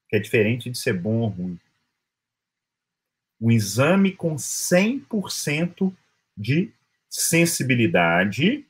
[0.08, 1.60] que é diferente de ser bom ou ruim.
[3.42, 5.94] Um exame com 100%
[6.38, 6.72] de
[7.10, 8.66] sensibilidade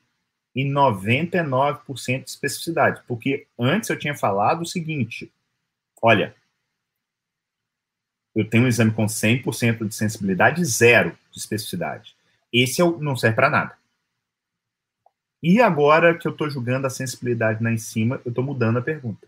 [0.56, 3.02] e 99% de especificidade.
[3.08, 5.32] Porque antes eu tinha falado o seguinte:
[6.02, 6.36] olha,
[8.36, 12.16] eu tenho um exame com 100% de sensibilidade e zero de especificidade.
[12.52, 13.78] Esse eu, não serve para nada.
[15.42, 18.82] E agora que eu estou julgando a sensibilidade lá em cima, eu estou mudando a
[18.82, 19.28] pergunta.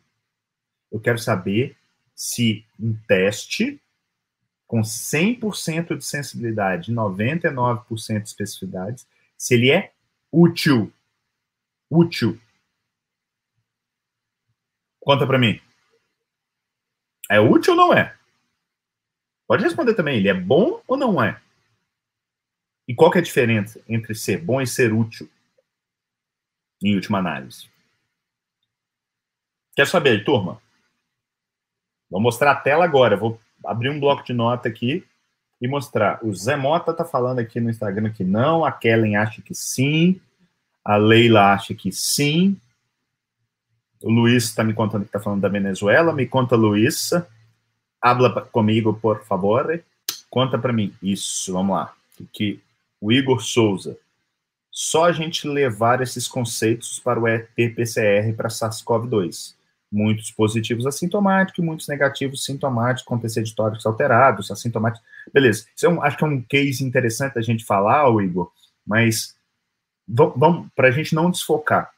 [0.92, 1.76] Eu quero saber
[2.16, 3.82] se um teste
[4.66, 9.06] com 100% de sensibilidade e 99% de especificidade,
[9.38, 9.92] se ele é
[10.32, 10.92] útil
[11.96, 12.40] útil?
[15.00, 15.62] Conta para mim.
[17.30, 18.16] É útil ou não é?
[19.48, 21.40] Pode responder também, ele é bom ou não é?
[22.88, 25.30] E qual que é a diferença entre ser bom e ser útil,
[26.84, 27.70] em última análise?
[29.76, 30.62] Quer saber, turma?
[32.10, 33.18] Vou mostrar a tela agora.
[33.18, 35.06] Vou abrir um bloco de nota aqui
[35.60, 36.24] e mostrar.
[36.24, 40.22] O Zé Mota tá falando aqui no Instagram que não, a Kellen acha que sim,
[40.86, 42.56] a Leila acha que sim.
[44.04, 46.14] O Luiz está me contando que está falando da Venezuela.
[46.14, 47.28] Me conta, Luísa.
[48.00, 49.84] Habla comigo, por favor.
[50.30, 50.94] Conta para mim.
[51.02, 51.92] Isso, vamos lá.
[52.32, 52.62] Que
[53.02, 53.98] o Igor Souza.
[54.72, 59.56] Só a gente levar esses conceitos para o ET-PCR para SARS-CoV-2.
[59.92, 65.08] Muitos positivos assintomáticos, muitos negativos sintomáticos, com TC históricos alterados, assintomáticos.
[65.34, 65.66] Beleza.
[65.76, 68.52] Isso é um, acho que é um case interessante a gente falar, Igor,
[68.86, 69.35] mas
[70.08, 71.92] vamos, para a gente não desfocar.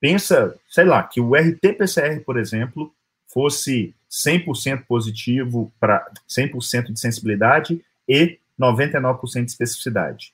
[0.00, 2.94] Pensa, sei lá, que o RT-PCR, por exemplo,
[3.26, 10.32] fosse 100% positivo para 100% de sensibilidade e 99% de especificidade.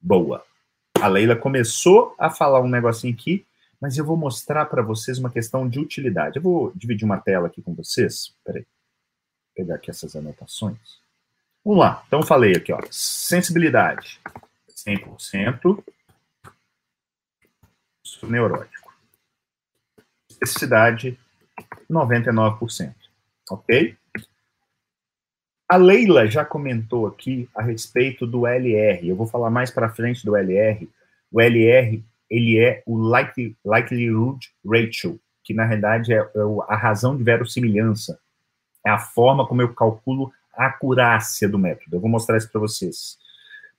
[0.00, 0.44] Boa.
[1.00, 3.44] A Leila começou a falar um negocinho aqui,
[3.80, 6.36] mas eu vou mostrar para vocês uma questão de utilidade.
[6.36, 8.34] Eu vou dividir uma tela aqui com vocês.
[8.44, 8.62] Peraí.
[8.62, 11.00] Vou pegar aqui essas anotações.
[11.64, 12.02] Vamos lá.
[12.06, 12.80] Então, falei aqui, ó.
[12.90, 14.20] Sensibilidade.
[14.74, 15.82] 100%
[18.28, 18.92] neurótico.
[20.30, 21.18] Especificidade,
[21.90, 22.94] 99%.
[23.50, 23.96] Ok?
[25.68, 29.08] A Leila já comentou aqui a respeito do LR.
[29.08, 30.88] Eu vou falar mais para frente do LR.
[31.30, 32.96] O LR ele é o
[33.64, 36.30] likelihood ratio, que na realidade é, é
[36.68, 38.18] a razão de verossimilhança.
[38.86, 41.96] É a forma como eu calculo a acurácia do método.
[41.96, 43.18] Eu vou mostrar isso para vocês.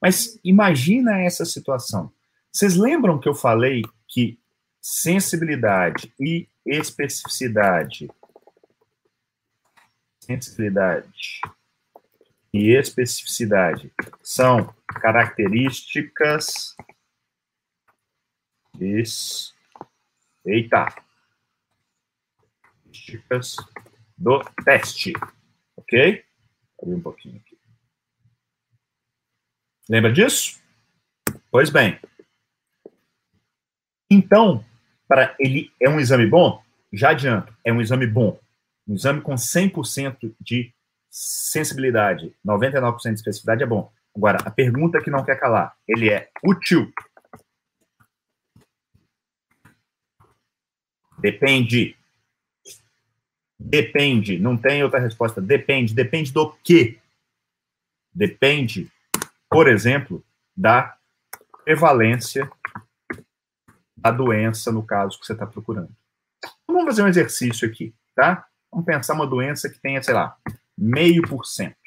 [0.04, 2.12] Mas imagina essa situação.
[2.52, 4.38] Vocês lembram que eu falei que
[4.82, 8.10] sensibilidade e especificidade
[10.24, 11.42] sensibilidade
[12.54, 16.76] e especificidade são características
[20.46, 20.94] eita,
[24.18, 25.14] do teste,
[25.76, 26.24] ok?
[26.82, 27.53] Abrir um pouquinho aqui.
[29.90, 30.62] Lembra disso?
[31.52, 32.00] Pois bem.
[34.10, 34.64] Então,
[35.08, 36.64] para ele é um exame bom?
[36.92, 38.40] Já adianto, é um exame bom.
[38.88, 40.74] Um exame com 100% de
[41.10, 43.92] sensibilidade, 99% de especificidade é bom.
[44.16, 46.92] Agora, a pergunta que não quer calar, ele é útil?
[51.20, 51.96] Depende.
[53.60, 54.38] Depende.
[54.38, 55.42] Não tem outra resposta.
[55.42, 55.94] Depende.
[55.94, 57.00] Depende do quê?
[58.14, 58.92] Depende,
[59.54, 60.26] por exemplo,
[60.58, 60.98] da
[61.64, 62.50] prevalência
[63.96, 65.96] da doença, no caso que você está procurando.
[66.68, 68.48] Vamos fazer um exercício aqui, tá?
[68.72, 70.36] Vamos pensar uma doença que tenha, sei lá,
[70.76, 71.78] meio por cento.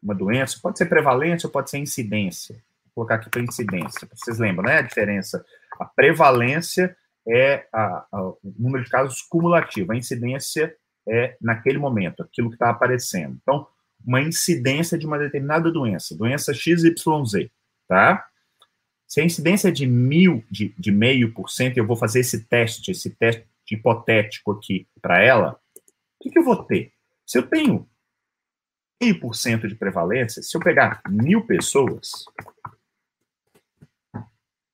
[0.00, 2.54] Uma doença, pode ser prevalência ou pode ser incidência.
[2.84, 4.08] Vou colocar aqui para incidência.
[4.14, 4.78] Vocês lembram, né?
[4.78, 5.44] A diferença.
[5.80, 9.92] A prevalência é a, a, o número de casos cumulativo.
[9.92, 13.36] A incidência é naquele momento, aquilo que está aparecendo.
[13.42, 13.66] Então,
[14.04, 16.94] uma incidência de uma determinada doença, doença XYZ,
[17.88, 18.26] tá?
[19.06, 22.90] Se a incidência é de mil, de, meio por cento, eu vou fazer esse teste,
[22.90, 26.92] esse teste hipotético aqui para ela, o que, que, eu vou ter?
[27.26, 27.88] Se eu tenho
[29.00, 32.24] meio por cento de prevalência, se eu pegar mil pessoas,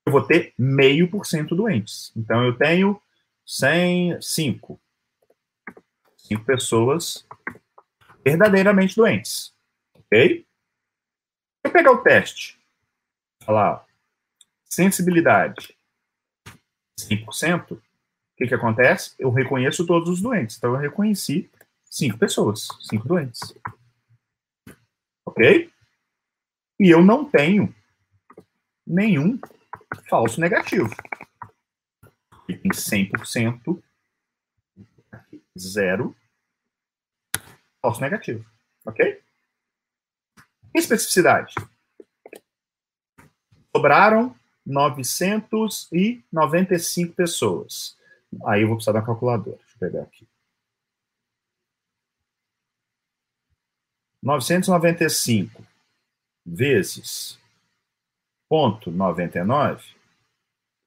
[0.06, 2.12] eu vou ter meio por cento doentes.
[2.16, 3.00] Então, eu tenho
[3.46, 4.80] 100, 5.
[6.16, 7.26] 5 pessoas
[8.24, 9.54] verdadeiramente doentes.
[9.94, 10.40] Ok?
[10.40, 10.46] Se
[11.64, 12.58] eu pegar o teste,
[13.44, 13.86] falar,
[14.64, 15.76] sensibilidade
[16.98, 17.80] 5%, o
[18.36, 19.14] que, que acontece?
[19.18, 20.56] Eu reconheço todos os doentes.
[20.56, 21.50] Então, eu reconheci
[21.84, 23.40] cinco pessoas, cinco doentes.
[25.26, 25.70] Ok?
[26.78, 27.74] E eu não tenho
[28.86, 29.38] nenhum
[30.08, 30.88] falso negativo.
[32.48, 33.82] E tem 100%,
[35.58, 36.16] zero,
[37.80, 38.44] falso negativo.
[38.86, 39.20] Ok?
[40.74, 41.54] Especificidade.
[43.74, 47.96] Sobraram 995 pessoas.
[48.46, 49.58] Aí eu vou precisar da calculadora.
[49.58, 50.26] Deixa eu pegar aqui.
[54.22, 55.66] 995
[56.44, 57.38] vezes
[58.48, 59.84] ponto 99,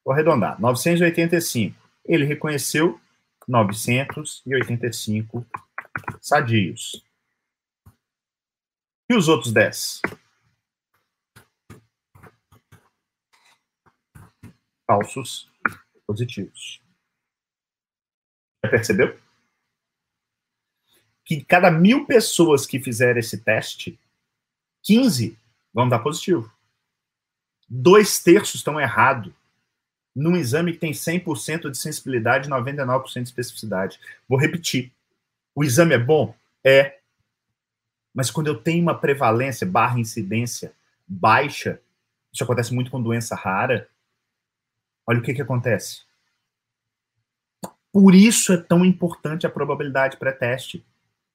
[0.04, 1.76] vou arredondar, 985.
[2.06, 3.00] Ele reconheceu
[3.48, 5.46] 985
[6.22, 7.04] sadios.
[9.10, 10.02] E os outros 10?
[14.86, 15.50] falsos
[16.06, 16.82] positivos.
[18.64, 19.24] Já percebeu?
[21.26, 23.98] que cada mil pessoas que fizerem esse teste,
[24.84, 25.38] 15
[25.74, 26.52] vão dar positivo.
[27.68, 29.34] Dois terços estão errados
[30.16, 34.00] num exame que tem 100% de sensibilidade e 99% de especificidade.
[34.28, 34.92] Vou repetir.
[35.56, 36.36] O exame é bom?
[36.64, 37.00] É.
[38.14, 40.74] Mas quando eu tenho uma prevalência barra incidência
[41.08, 41.82] baixa,
[42.32, 43.88] isso acontece muito com doença rara,
[45.06, 46.04] olha o que, que acontece.
[47.92, 50.84] Por isso é tão importante a probabilidade pré-teste.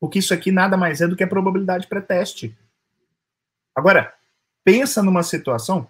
[0.01, 2.57] Porque isso aqui nada mais é do que a probabilidade pré-teste.
[3.75, 4.15] Agora,
[4.65, 5.89] pensa numa situação,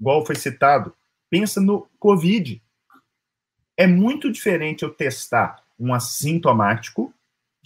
[0.00, 0.94] igual foi citado,
[1.28, 2.62] pensa no Covid.
[3.76, 7.12] É muito diferente eu testar um assintomático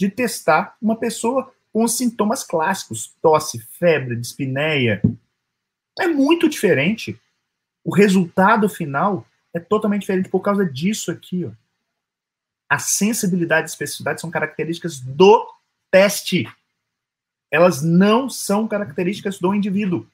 [0.00, 5.02] de testar uma pessoa com sintomas clássicos, tosse, febre, dispneia.
[5.98, 7.20] É muito diferente.
[7.84, 11.44] O resultado final é totalmente diferente por causa disso aqui.
[11.44, 11.50] Ó.
[12.66, 15.46] A sensibilidade e especificidade são características do
[15.90, 16.48] teste.
[17.50, 20.08] Elas não são características do indivíduo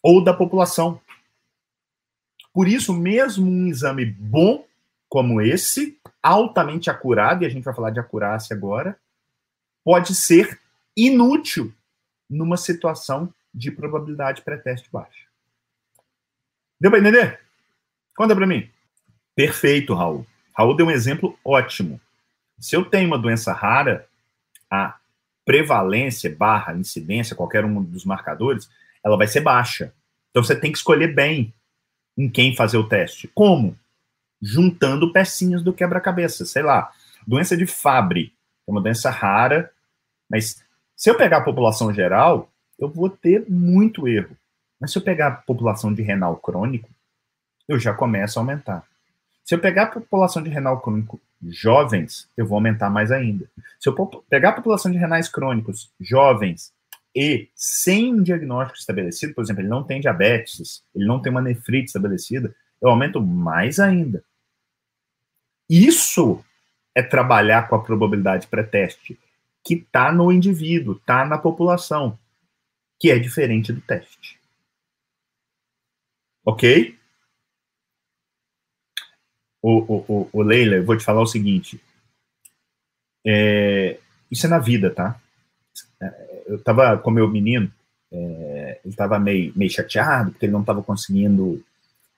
[0.00, 1.00] ou da população.
[2.52, 4.64] Por isso, mesmo um exame bom
[5.08, 8.98] como esse, altamente acurado, e a gente vai falar de acurácia agora,
[9.84, 10.60] pode ser
[10.96, 11.72] inútil
[12.28, 15.26] numa situação de probabilidade pré-teste baixa.
[16.80, 17.40] Deu para entender?
[18.16, 18.70] Conta para mim.
[19.34, 20.26] Perfeito, Raul.
[20.56, 22.00] Raul deu um exemplo ótimo.
[22.58, 24.06] Se eu tenho uma doença rara,
[24.70, 24.98] a
[25.44, 28.70] prevalência barra incidência, qualquer um dos marcadores,
[29.02, 29.92] ela vai ser baixa.
[30.30, 31.52] Então você tem que escolher bem
[32.16, 33.28] em quem fazer o teste.
[33.28, 33.76] Como?
[34.40, 36.44] Juntando pecinhas do quebra-cabeça.
[36.44, 36.90] Sei lá,
[37.26, 38.32] doença de Fabry,
[38.66, 39.70] é uma doença rara,
[40.28, 40.62] mas
[40.96, 44.36] se eu pegar a população geral, eu vou ter muito erro.
[44.80, 46.88] Mas se eu pegar a população de renal crônico,
[47.68, 48.84] eu já começo a aumentar.
[49.44, 53.46] Se eu pegar a população de renal crônico jovens, eu vou aumentar mais ainda.
[53.78, 53.94] Se eu
[54.28, 56.72] pegar a população de renais crônicos jovens
[57.14, 61.42] e sem um diagnóstico estabelecido, por exemplo, ele não tem diabetes, ele não tem uma
[61.42, 64.22] nefrite estabelecida, eu aumento mais ainda.
[65.70, 66.44] Isso
[66.96, 69.16] é trabalhar com a probabilidade pré-teste,
[69.64, 72.18] que está no indivíduo, está na população,
[72.98, 74.40] que é diferente do teste.
[76.44, 76.98] Ok?
[79.62, 81.80] O, o, o, Leila, eu vou te falar o seguinte.
[83.24, 85.20] É, isso é na vida, tá?
[86.46, 87.72] eu estava com meu menino,
[88.10, 91.64] é, ele estava meio, meio chateado, porque ele não estava conseguindo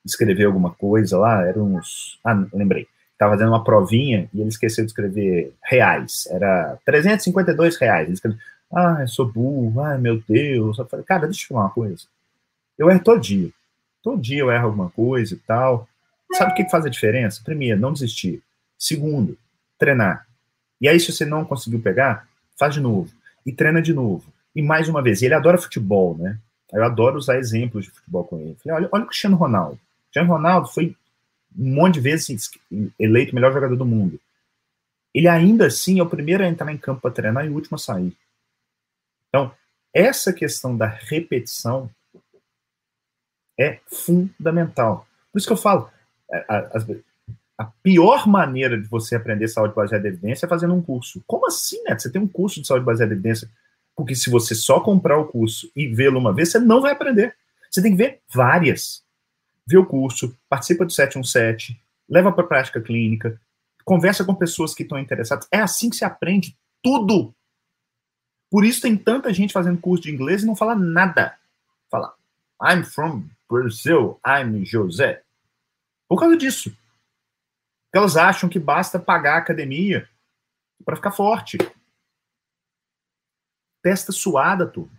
[0.04, 2.18] escrever alguma coisa lá, era uns...
[2.24, 2.88] Ah, lembrei.
[3.22, 8.06] Estava fazendo uma provinha e ele esqueceu de escrever reais, era 352 reais.
[8.06, 8.40] Ele escreveu,
[8.72, 10.76] ah, eu sou burro, ai meu Deus.
[10.76, 12.02] Eu falei, cara, deixa eu falar uma coisa.
[12.76, 13.50] Eu erro todo dia.
[14.02, 15.88] Todo dia eu erro alguma coisa e tal.
[16.32, 17.40] Sabe o que faz a diferença?
[17.44, 18.42] Primeiro, não desistir.
[18.76, 19.38] Segundo,
[19.78, 20.26] treinar.
[20.80, 22.26] E aí, se você não conseguiu pegar,
[22.58, 23.08] faz de novo
[23.46, 24.24] e treina de novo.
[24.52, 26.38] E mais uma vez, ele adora futebol, né?
[26.72, 28.56] Eu adoro usar exemplos de futebol com ele.
[28.64, 29.74] Falei, olha, olha o Cristiano Ronaldo.
[29.74, 30.96] O Cristiano Ronaldo foi
[31.58, 32.50] um monte de vezes
[32.98, 34.20] eleito o melhor jogador do mundo.
[35.14, 37.74] Ele ainda assim é o primeiro a entrar em campo para treinar e o último
[37.74, 38.16] a sair.
[39.28, 39.52] Então,
[39.92, 41.90] essa questão da repetição
[43.58, 45.06] é fundamental.
[45.30, 45.90] Por isso que eu falo,
[46.30, 46.86] a, a,
[47.58, 51.22] a pior maneira de você aprender saúde baseada em evidência é fazendo um curso.
[51.26, 51.98] Como assim, né?
[51.98, 53.50] Você tem um curso de saúde baseada em evidência?
[53.94, 57.36] Porque se você só comprar o curso e vê-lo uma vez, você não vai aprender.
[57.70, 59.02] Você tem que ver várias.
[59.66, 63.40] Vê o curso, participa do 717, leva para a prática clínica,
[63.84, 65.46] conversa com pessoas que estão interessadas.
[65.50, 67.34] É assim que se aprende tudo.
[68.50, 71.38] Por isso tem tanta gente fazendo curso de inglês e não fala nada.
[71.90, 72.14] Fala,
[72.62, 75.22] I'm from Brazil, I'm José.
[76.08, 76.76] Por causa disso.
[77.94, 80.08] Elas acham que basta pagar a academia
[80.84, 81.58] para ficar forte.
[83.82, 84.90] Testa suada, tu.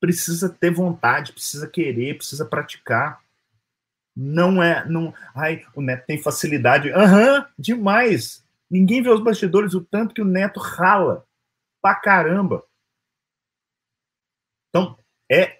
[0.00, 3.20] Precisa ter vontade, precisa querer, precisa praticar.
[4.16, 4.84] Não é.
[4.88, 6.90] Não, ai, o Neto tem facilidade.
[6.90, 8.44] Aham, uhum, demais.
[8.70, 11.24] Ninguém vê os bastidores o tanto que o Neto rala.
[11.80, 12.64] Pra caramba.
[14.68, 14.98] Então,
[15.30, 15.58] é,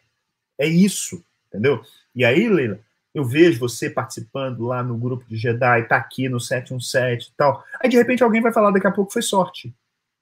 [0.58, 1.82] é isso, entendeu?
[2.14, 2.80] E aí, Leila,
[3.14, 7.64] eu vejo você participando lá no grupo de Jedi, tá aqui no 717 e tal.
[7.82, 9.74] Aí de repente alguém vai falar daqui a pouco foi sorte.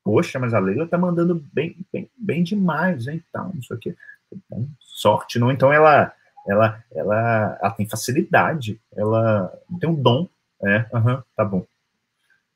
[0.06, 3.20] Poxa, mas a Leila tá mandando bem, bem, bem demais, hein?
[3.32, 3.96] Tal, não sei o quê.
[4.32, 5.50] Então, sorte, não?
[5.50, 6.12] Então ela,
[6.46, 10.28] ela, ela, ela tem facilidade, ela tem um dom.
[10.62, 11.66] É, uhum, tá bom.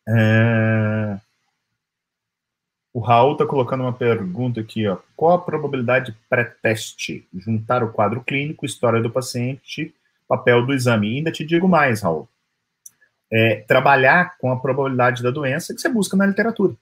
[0.08, 1.18] É...
[2.94, 4.98] O Raul tá colocando uma pergunta aqui, ó.
[5.16, 7.26] Qual a probabilidade pré-teste?
[7.34, 9.92] Juntar o quadro clínico, história do paciente
[10.28, 11.10] papel do exame.
[11.10, 12.28] E ainda te digo mais, Raul.
[13.32, 16.76] É, trabalhar com a probabilidade da doença que você busca na literatura.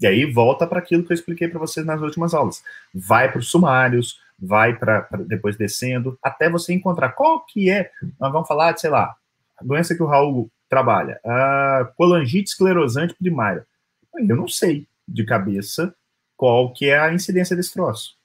[0.00, 2.62] E aí volta para aquilo que eu expliquei para vocês nas últimas aulas.
[2.94, 7.90] Vai para os sumários, vai para depois descendo, até você encontrar qual que é.
[8.20, 9.16] Nós vamos falar de, sei lá,
[9.56, 13.66] a doença que o Raul trabalha, a colangite esclerosante primária.
[14.14, 15.94] Eu não sei de cabeça
[16.36, 18.16] qual que é a incidência desse troço.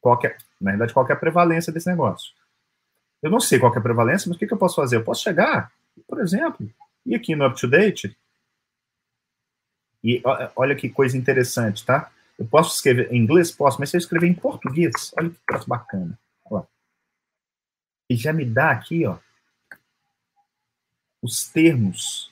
[0.00, 2.32] Qual é, na verdade, qual é a prevalência desse negócio.
[3.22, 4.96] Eu não sei qual é a prevalência, mas o que, que eu posso fazer?
[4.96, 5.72] Eu posso chegar,
[6.08, 6.68] por exemplo,
[7.06, 8.16] e aqui no UpToDate,
[10.04, 10.22] e
[10.54, 12.12] olha que coisa interessante, tá?
[12.38, 13.50] Eu posso escrever em inglês?
[13.50, 16.18] Posso, mas se eu escrever em português, olha que troço bacana.
[16.44, 16.62] Ó.
[18.10, 19.18] E já me dá aqui, ó,
[21.22, 22.30] os termos.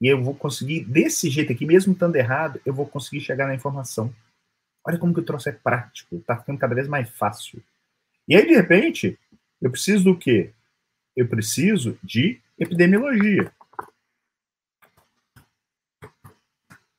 [0.00, 3.54] E eu vou conseguir, desse jeito aqui, mesmo estando errado, eu vou conseguir chegar na
[3.54, 4.12] informação.
[4.84, 7.62] Olha como que o troço é prático, tá ficando cada vez mais fácil.
[8.26, 9.16] E aí, de repente,
[9.62, 10.52] eu preciso do quê?
[11.14, 13.52] Eu preciso de epidemiologia.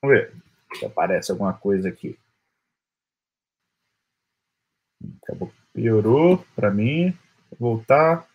[0.01, 0.33] Vamos ver
[0.75, 2.17] se aparece alguma coisa aqui.
[5.23, 7.11] Acabou, piorou para mim.
[7.59, 8.27] Vou voltar.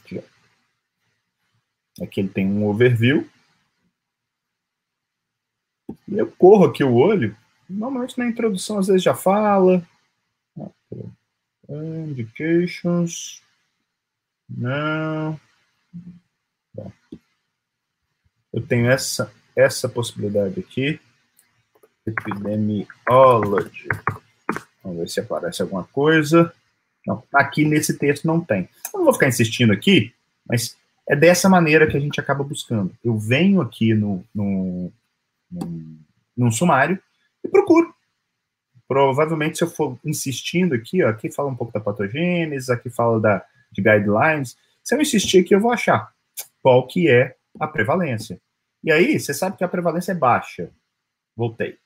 [0.00, 0.22] Aqui,
[2.02, 3.28] aqui ele tem um overview.
[6.06, 7.36] E eu corro aqui o olho.
[7.68, 9.86] Normalmente na introdução às vezes já fala.
[11.68, 13.42] Indications.
[14.48, 15.38] Não.
[18.52, 21.00] Eu tenho essa, essa possibilidade aqui.
[22.06, 23.88] Epidemiology.
[24.82, 26.52] Vamos ver se aparece alguma coisa.
[27.06, 28.68] Não, aqui nesse texto não tem.
[28.92, 30.12] Eu não vou ficar insistindo aqui,
[30.46, 30.76] mas
[31.08, 32.94] é dessa maneira que a gente acaba buscando.
[33.02, 34.92] Eu venho aqui no, no,
[35.50, 35.98] no,
[36.36, 37.00] num sumário
[37.44, 37.94] e procuro.
[38.86, 43.20] Provavelmente, se eu for insistindo aqui, ó, aqui fala um pouco da patogênese, aqui fala
[43.20, 44.56] da, de guidelines.
[44.88, 46.14] Se eu insistir aqui, eu vou achar
[46.62, 48.40] qual que é a prevalência.
[48.82, 50.70] E aí, você sabe que a prevalência é baixa.
[51.36, 51.76] Voltei.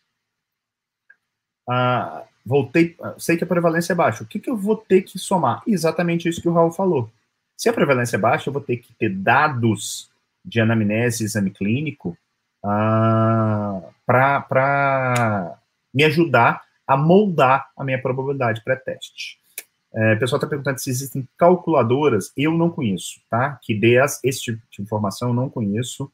[1.69, 4.23] Ah, voltei, sei que a prevalência é baixa.
[4.23, 5.65] O que, que eu vou ter que somar?
[5.67, 7.11] Exatamente isso que o Raul falou.
[7.57, 10.09] Se a prevalência é baixa, eu vou ter que ter dados
[10.45, 12.17] de anamnese exame clínico
[12.65, 15.59] ah, para
[15.93, 19.42] me ajudar a moldar a minha probabilidade pré-teste.
[19.95, 22.33] É, o pessoal está perguntando se existem calculadoras.
[22.37, 23.59] Eu não conheço, tá?
[23.63, 26.11] Que dê as, esse tipo de informação, eu não conheço.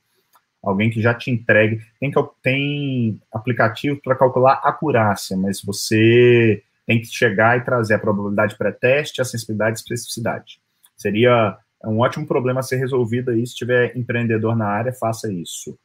[0.62, 1.80] Alguém que já te entregue.
[2.00, 2.12] Tem,
[2.42, 9.20] tem aplicativo para calcular acurácia, mas você tem que chegar e trazer a probabilidade pré-teste,
[9.20, 10.60] a sensibilidade e especificidade.
[10.96, 13.46] Seria um ótimo problema a ser resolvido aí.
[13.46, 15.78] Se tiver empreendedor na área, faça isso.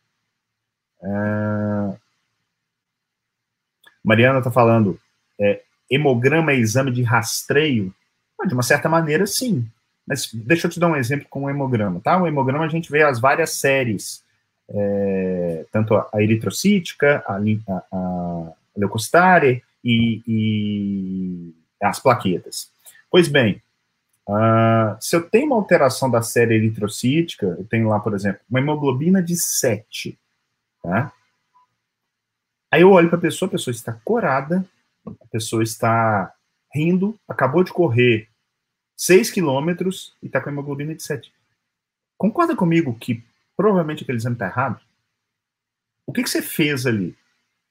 [1.04, 1.94] É...
[4.04, 5.00] Mariana está falando,
[5.40, 7.94] é, hemograma é exame de rastreio?
[8.46, 9.66] De uma certa maneira, sim.
[10.06, 12.22] Mas deixa eu te dar um exemplo com o hemograma, tá?
[12.22, 14.24] O hemograma a gente vê as várias séries,
[14.70, 18.54] é, tanto a eritrocítica, a, a, a
[19.84, 22.70] e, e, as plaquetas.
[23.10, 23.62] Pois bem,
[24.28, 28.60] uh, se eu tenho uma alteração da série eritrocítica, eu tenho lá, por exemplo, uma
[28.60, 30.18] hemoglobina de 7,
[30.82, 31.14] tá?
[32.72, 34.66] Aí eu olho para a pessoa, a pessoa está corada,
[35.06, 36.34] a pessoa está
[36.74, 38.30] rindo, acabou de correr
[38.98, 41.32] 6 quilômetros e está com hemoglobina de 7.
[42.18, 43.24] Concorda comigo que
[43.56, 44.80] provavelmente aquele exame está errado?
[46.06, 47.16] O que, que você fez ali?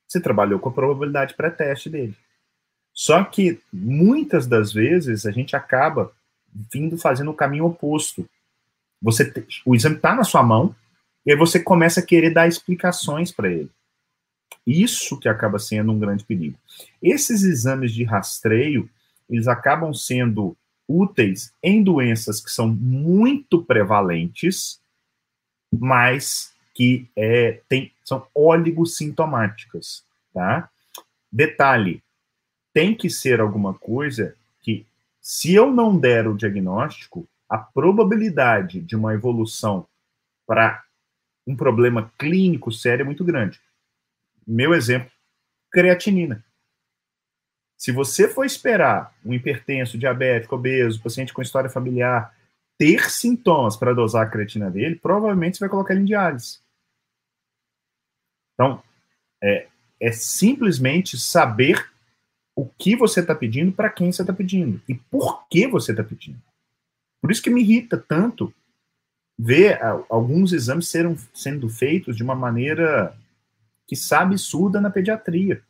[0.06, 2.16] Você trabalhou com a probabilidade pré-teste dele.
[2.92, 6.12] Só que muitas das vezes a gente acaba
[6.70, 8.28] vindo fazendo o caminho oposto.
[9.00, 9.32] Você
[9.64, 10.74] o exame está na sua mão
[11.24, 13.70] e aí você começa a querer dar explicações para ele.
[14.66, 16.56] Isso que acaba sendo um grande perigo.
[17.02, 18.88] Esses exames de rastreio,
[19.28, 20.56] eles acabam sendo
[20.88, 24.80] úteis em doenças que são muito prevalentes,
[25.72, 30.70] mas que é, tem, são oligossintomáticas, tá?
[31.30, 32.02] Detalhe,
[32.72, 34.86] tem que ser alguma coisa que,
[35.20, 39.86] se eu não der o diagnóstico, a probabilidade de uma evolução
[40.46, 40.82] para
[41.46, 43.60] um problema clínico sério é muito grande
[44.46, 45.10] meu exemplo,
[45.70, 46.44] creatinina.
[47.76, 52.32] Se você for esperar um hipertenso, diabético, obeso, paciente com história familiar
[52.78, 56.60] ter sintomas para dosar a creatina dele, provavelmente você vai colocar ele em diálise.
[58.54, 58.82] Então,
[59.42, 59.68] é,
[60.00, 61.90] é simplesmente saber
[62.54, 66.04] o que você está pedindo, para quem você está pedindo e por que você está
[66.04, 66.40] pedindo.
[67.20, 68.52] Por isso que me irrita tanto
[69.38, 73.16] ver alguns exames serem, sendo feitos de uma maneira
[73.86, 75.62] que sabe surda na pediatria.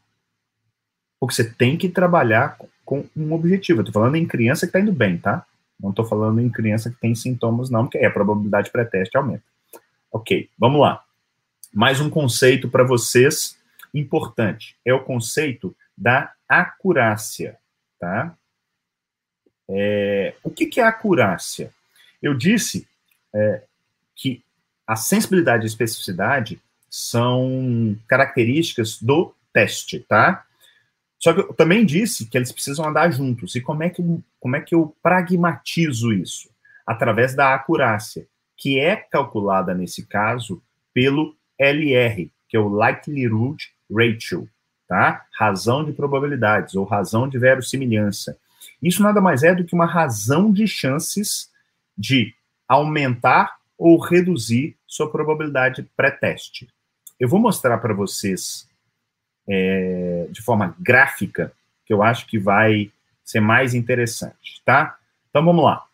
[1.18, 3.80] Porque você tem que trabalhar com um objetivo.
[3.80, 5.46] Eu tô falando em criança que está indo bem, tá?
[5.78, 9.44] Não estou falando em criança que tem sintomas, não, porque aí a probabilidade pré-teste aumenta.
[10.10, 11.02] Ok, vamos lá.
[11.72, 13.58] Mais um conceito para vocês
[13.94, 14.76] importante.
[14.84, 17.58] É o conceito da acurácia,
[17.98, 18.36] tá?
[19.68, 21.72] É, o que, que é acurácia?
[22.22, 22.86] Eu disse
[23.34, 23.62] é,
[24.14, 24.44] que
[24.86, 26.60] a sensibilidade e especificidade
[26.92, 30.44] são características do teste, tá?
[31.18, 33.54] Só que eu também disse que eles precisam andar juntos.
[33.54, 34.02] E como é que,
[34.38, 36.50] como é que eu pragmatizo isso?
[36.86, 38.26] Através da acurácia,
[38.58, 40.62] que é calculada, nesse caso,
[40.92, 44.46] pelo LR, que é o Likelihood Ratio,
[44.86, 45.24] tá?
[45.38, 48.36] Razão de probabilidades, ou razão de verossimilhança.
[48.82, 51.50] Isso nada mais é do que uma razão de chances
[51.96, 52.34] de
[52.68, 56.68] aumentar ou reduzir sua probabilidade pré-teste.
[57.22, 58.68] Eu vou mostrar para vocês
[59.48, 61.52] é, de forma gráfica,
[61.86, 62.90] que eu acho que vai
[63.24, 64.98] ser mais interessante, tá?
[65.30, 65.86] Então vamos lá.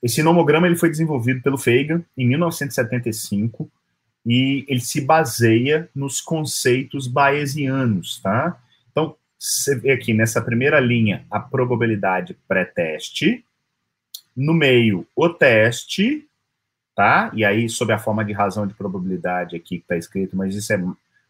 [0.00, 3.68] Esse nomograma ele foi desenvolvido pelo Feigen em 1975
[4.24, 8.56] e ele se baseia nos conceitos bayesianos, tá?
[8.92, 13.44] Então, você vê aqui nessa primeira linha a probabilidade pré-teste,
[14.36, 16.24] no meio o teste,
[16.96, 17.30] tá?
[17.34, 20.72] E aí, sob a forma de razão de probabilidade aqui que está escrito, mas isso
[20.72, 20.78] é,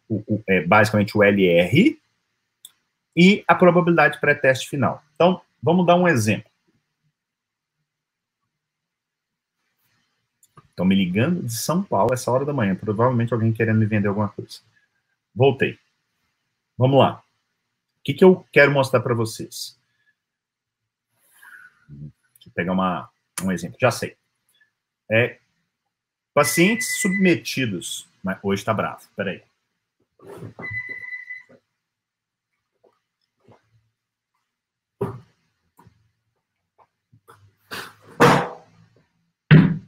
[0.09, 1.99] o, o, é basicamente o LR,
[3.15, 5.03] e a probabilidade pré-teste final.
[5.15, 6.49] Então, vamos dar um exemplo.
[10.69, 12.75] Estão me ligando de São Paulo essa hora da manhã.
[12.75, 14.59] Provavelmente alguém querendo me vender alguma coisa.
[15.33, 15.79] Voltei.
[16.77, 17.17] Vamos lá.
[17.17, 19.75] O que, que eu quero mostrar para vocês?
[21.89, 23.09] Deixa eu pegar uma,
[23.41, 23.77] um exemplo.
[23.81, 24.15] Já sei.
[25.09, 25.39] É,
[26.37, 28.07] pacientes submetidos.
[28.23, 29.01] Mas hoje está bravo.
[29.15, 29.41] Peraí.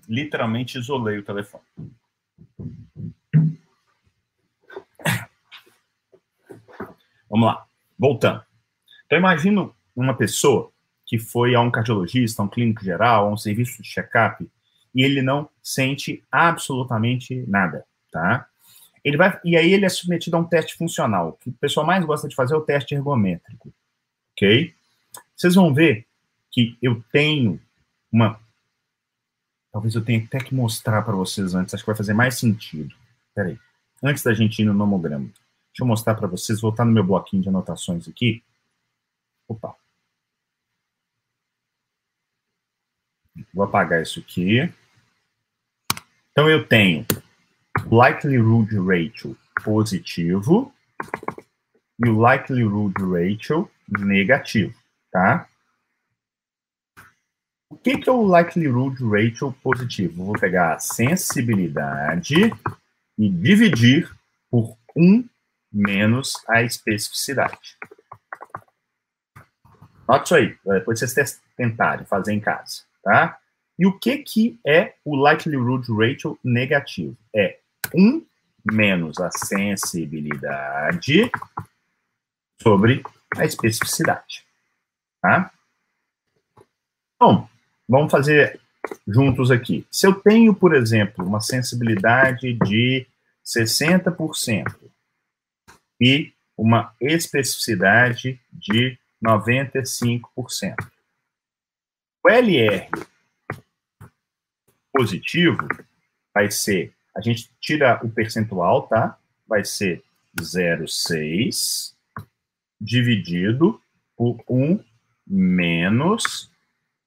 [0.08, 1.64] literalmente isolei o telefone.
[7.30, 8.44] Vamos lá, voltando.
[9.06, 10.72] Então, imagino uma pessoa
[11.06, 14.50] que foi a um cardiologista, a um clínico geral, a um serviço de check-up,
[15.00, 18.46] e ele não sente absolutamente nada, tá?
[19.02, 21.40] Ele vai, e aí ele é submetido a um teste funcional.
[21.42, 23.74] Que o pessoal mais gosta de fazer é o teste ergométrico,
[24.34, 24.76] ok?
[25.34, 26.06] Vocês vão ver
[26.52, 27.62] que eu tenho
[28.12, 28.38] uma
[29.72, 32.94] Talvez eu tenha até que mostrar para vocês antes, acho que vai fazer mais sentido.
[33.34, 33.58] Peraí.
[34.04, 37.42] Antes da gente ir no nomograma, deixa eu mostrar para vocês, voltar no meu bloquinho
[37.42, 38.44] de anotações aqui.
[39.48, 39.76] Opa.
[43.54, 44.70] Vou apagar isso aqui.
[46.32, 47.06] Então eu tenho
[47.92, 50.74] likelihood ratio positivo
[52.00, 54.74] e o likelihood ratio negativo,
[55.12, 55.48] tá?
[57.70, 60.26] O que, que é o likelihood ratio positivo?
[60.26, 62.36] Vou pegar a sensibilidade
[63.18, 64.10] e dividir
[64.50, 65.28] por 1
[65.72, 67.78] menos a especificidade.
[70.08, 73.39] Note isso aí, depois vocês tentarem fazer em casa, tá?
[73.80, 77.16] E o que, que é o likelihood ratio negativo?
[77.34, 77.58] É
[77.96, 78.26] 1
[78.72, 81.32] menos a sensibilidade
[82.62, 83.02] sobre
[83.38, 84.44] a especificidade,
[85.22, 85.50] tá?
[87.18, 87.48] Bom,
[87.90, 88.60] Vamos fazer
[89.08, 89.84] juntos aqui.
[89.90, 93.08] Se eu tenho, por exemplo, uma sensibilidade de
[93.44, 94.76] 60%
[96.00, 100.22] e uma especificidade de 95%.
[102.24, 102.88] O LR
[105.00, 105.66] positivo
[106.34, 109.18] vai ser, a gente tira o percentual, tá?
[109.48, 110.04] Vai ser
[110.38, 111.94] 0,6
[112.82, 113.82] dividido
[114.18, 114.84] por 1
[115.26, 116.52] menos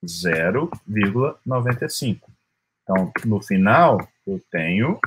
[0.03, 2.22] 0,95.
[2.82, 4.99] Então, no final, eu tenho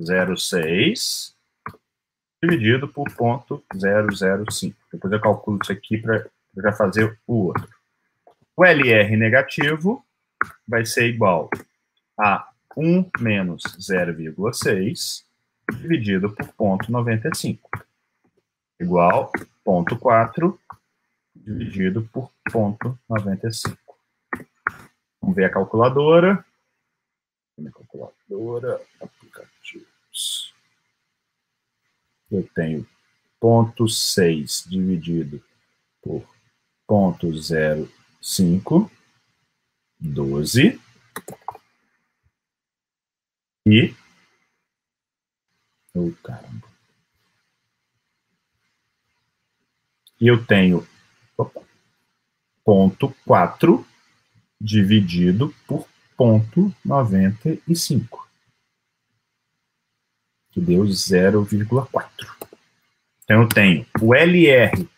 [0.00, 1.34] 0,6
[2.40, 4.76] dividido por ponto 005.
[4.92, 6.24] Depois eu calculo isso aqui para
[6.62, 7.68] já fazer o outro.
[8.56, 10.06] O LR negativo
[10.66, 11.50] vai ser igual
[12.18, 15.24] a 1 menos 0,6
[15.80, 17.70] dividido por ponto 95.
[18.80, 19.30] Igual
[19.64, 20.58] ponto 4
[21.34, 23.76] dividido por ponto 95.
[25.20, 26.44] Vamos ver a calculadora.
[27.56, 30.54] Minha calculadora, aplicativos.
[32.30, 32.86] Eu tenho
[33.40, 35.42] ponto 6 dividido
[36.02, 36.24] por
[36.86, 38.90] ponto 0,5,
[39.98, 40.87] 12.
[43.70, 43.94] E.
[45.94, 46.66] Oh, caramba.
[50.20, 50.86] E eu tenho
[51.36, 51.60] opa,
[52.64, 53.86] ponto 4
[54.60, 58.28] dividido por ponto 95,
[60.50, 62.08] que deu 0,4.
[63.22, 64.88] Então, eu tenho o LR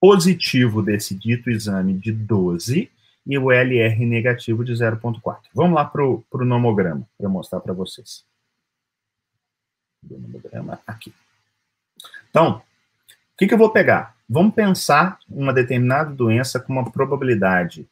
[0.00, 2.90] positivo desse dito exame de 12
[3.26, 5.38] e o LR negativo de 0,4.
[5.54, 8.24] Vamos lá para o nomograma, para mostrar para vocês.
[10.08, 11.14] O nomograma aqui.
[12.28, 14.16] Então, o que, que eu vou pegar?
[14.28, 17.88] Vamos pensar uma determinada doença com uma probabilidade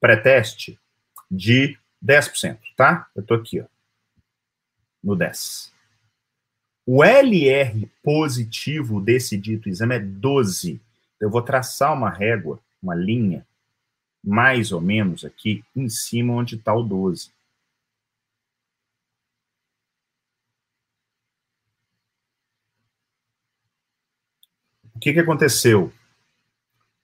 [0.00, 0.78] pré-teste
[1.30, 3.06] de 10%, tá?
[3.14, 3.64] Eu estou aqui, ó,
[5.02, 5.72] no 10.
[6.86, 10.80] O LR positivo desse dito exame é 12
[11.24, 13.46] eu vou traçar uma régua, uma linha,
[14.24, 17.30] mais ou menos aqui, em cima onde está o 12.
[24.94, 25.92] O que, que aconteceu?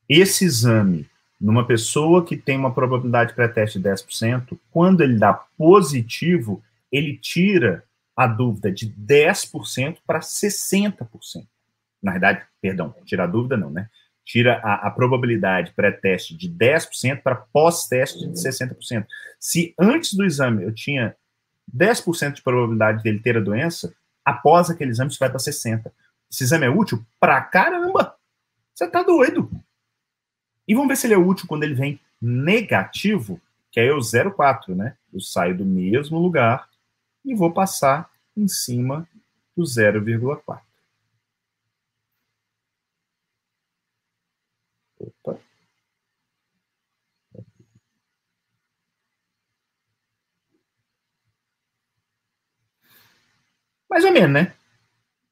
[0.08, 1.08] Esse exame,
[1.40, 7.84] numa pessoa que tem uma probabilidade pré-teste de 10%, quando ele dá positivo, ele tira
[8.16, 11.46] a dúvida de 10% para 60%.
[12.02, 13.88] Na verdade, perdão, tirar a dúvida não, né?
[14.30, 19.04] Tira a, a probabilidade pré-teste de 10% para pós-teste de 60%.
[19.40, 21.16] Se antes do exame eu tinha
[21.76, 23.92] 10% de probabilidade dele ter a doença,
[24.24, 25.90] após aquele exame isso vai para 60%.
[26.30, 28.14] Esse exame é útil pra caramba!
[28.72, 29.50] Você tá doido!
[30.68, 33.40] E vamos ver se ele é útil quando ele vem negativo,
[33.72, 34.96] que é o 0,4, né?
[35.12, 36.68] Eu saio do mesmo lugar
[37.24, 39.08] e vou passar em cima
[39.56, 40.60] do 0,4.
[45.00, 45.38] Opa.
[53.88, 54.54] Mais ou menos, né?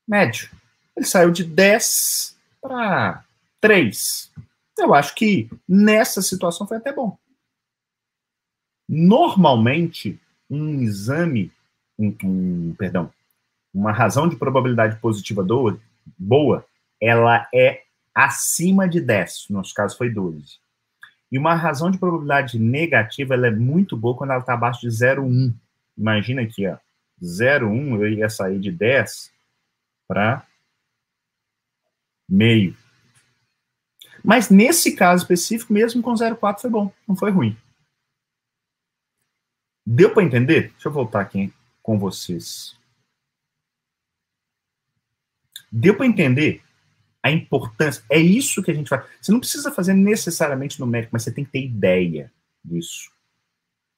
[0.06, 0.50] Médio.
[0.96, 3.24] Ele saiu de 10 para
[3.60, 4.32] 3.
[4.76, 7.16] Eu acho que nessa situação foi até bom.
[8.88, 11.52] Normalmente, um exame,
[11.98, 13.12] um, um, perdão,
[13.72, 15.78] uma razão de probabilidade positiva do,
[16.18, 16.66] boa,
[17.00, 17.84] ela é
[18.18, 20.58] acima de 10, no nosso caso foi 12.
[21.30, 24.88] E uma razão de probabilidade negativa, ela é muito boa quando ela está abaixo de
[24.88, 25.54] 0,1.
[25.96, 26.76] Imagina aqui, ó,
[27.22, 29.32] 0,1 eu ia sair de 10
[30.08, 30.44] para
[32.28, 32.76] meio.
[34.24, 37.56] Mas nesse caso específico, mesmo com 0,4 foi bom, não foi ruim.
[39.86, 40.72] Deu para entender?
[40.72, 42.76] Deixa eu voltar aqui com vocês.
[45.70, 46.64] Deu para entender
[47.22, 48.02] a importância.
[48.10, 49.04] É isso que a gente faz.
[49.20, 52.30] Você não precisa fazer necessariamente no médico, mas você tem que ter ideia
[52.64, 53.10] disso.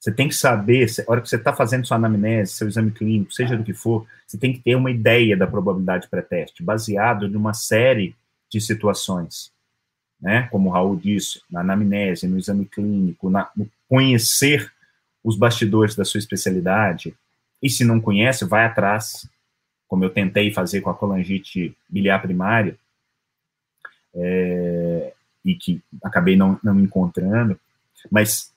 [0.00, 3.34] Você tem que saber, a hora que você está fazendo sua anamnese, seu exame clínico,
[3.34, 7.36] seja do que for, você tem que ter uma ideia da probabilidade pré-teste, baseado em
[7.36, 8.16] uma série
[8.50, 9.52] de situações.
[10.18, 10.48] Né?
[10.50, 14.72] Como o Raul disse, na anamnese, no exame clínico, na, no conhecer
[15.22, 17.14] os bastidores da sua especialidade.
[17.62, 19.28] E se não conhece, vai atrás,
[19.86, 22.78] como eu tentei fazer com a colangite biliar primária,
[24.14, 25.12] é,
[25.44, 27.58] e que acabei não, não encontrando,
[28.10, 28.52] mas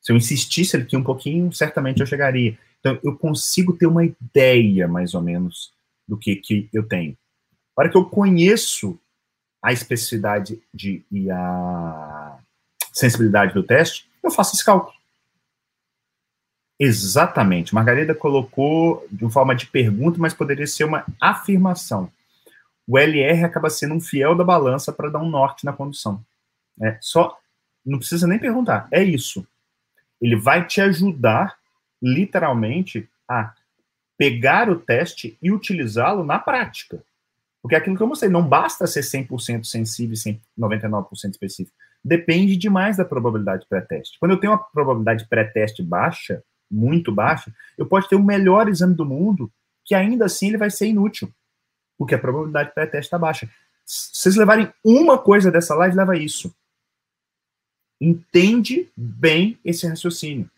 [0.00, 2.58] se eu insistisse aqui um pouquinho, certamente eu chegaria.
[2.80, 5.72] Então, eu consigo ter uma ideia, mais ou menos,
[6.06, 7.16] do que, que eu tenho.
[7.74, 8.98] Para que eu conheço
[9.62, 12.38] a especificidade de, e a
[12.92, 14.94] sensibilidade do teste, eu faço esse cálculo.
[16.78, 17.74] Exatamente.
[17.74, 22.10] Margarida colocou de forma de pergunta, mas poderia ser uma afirmação
[22.86, 26.24] o LR acaba sendo um fiel da balança para dar um norte na condução.
[26.80, 27.36] É, só
[27.84, 29.46] não precisa nem perguntar, é isso.
[30.20, 31.56] Ele vai te ajudar,
[32.00, 33.52] literalmente, a
[34.16, 37.02] pegar o teste e utilizá-lo na prática.
[37.62, 41.76] Porque é aquilo que eu mostrei, não basta ser 100% sensível e 99% específico.
[42.04, 44.18] Depende demais da probabilidade pré-teste.
[44.18, 48.94] Quando eu tenho uma probabilidade pré-teste baixa, muito baixa, eu posso ter o melhor exame
[48.94, 49.50] do mundo,
[49.84, 51.32] que ainda assim ele vai ser inútil
[51.96, 53.48] porque a probabilidade pré-teste está baixa.
[53.84, 56.54] Se vocês levarem uma coisa dessa live, leva isso.
[58.00, 60.50] Entende bem esse raciocínio.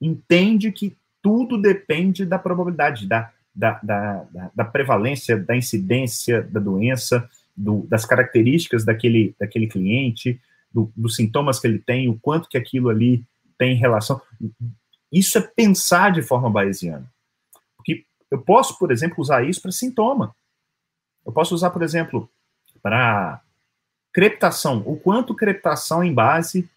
[0.00, 7.28] Entende que tudo depende da probabilidade, da, da, da, da prevalência, da incidência da doença,
[7.56, 10.40] do, das características daquele, daquele cliente,
[10.72, 13.24] do, dos sintomas que ele tem, o quanto que aquilo ali
[13.56, 14.20] tem relação.
[15.10, 17.10] Isso é pensar de forma bayesiana.
[17.76, 20.34] Porque eu posso, por exemplo, usar isso para sintoma.
[21.24, 22.28] Eu posso usar, por exemplo,
[22.82, 23.40] para
[24.12, 24.82] creptação.
[24.86, 26.68] O quanto creptação em base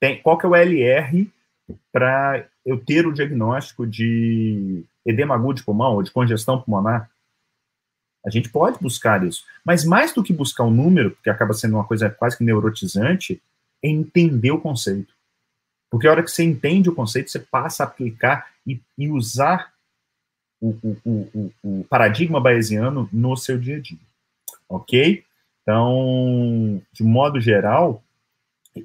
[0.00, 1.30] tem, qual que é o LR
[1.92, 7.10] para eu ter o diagnóstico de edema agudo de pulmão ou de congestão pulmonar?
[8.24, 9.44] A gente pode buscar isso.
[9.64, 13.42] Mas mais do que buscar um número, que acaba sendo uma coisa quase que neurotizante,
[13.82, 15.12] é entender o conceito.
[15.90, 19.73] Porque a hora que você entende o conceito, você passa a aplicar e, e usar
[20.68, 23.98] o, o, o, paradigma bayesiano no seu dia a dia.
[24.68, 25.24] Ok?
[25.62, 28.02] Então, de modo geral,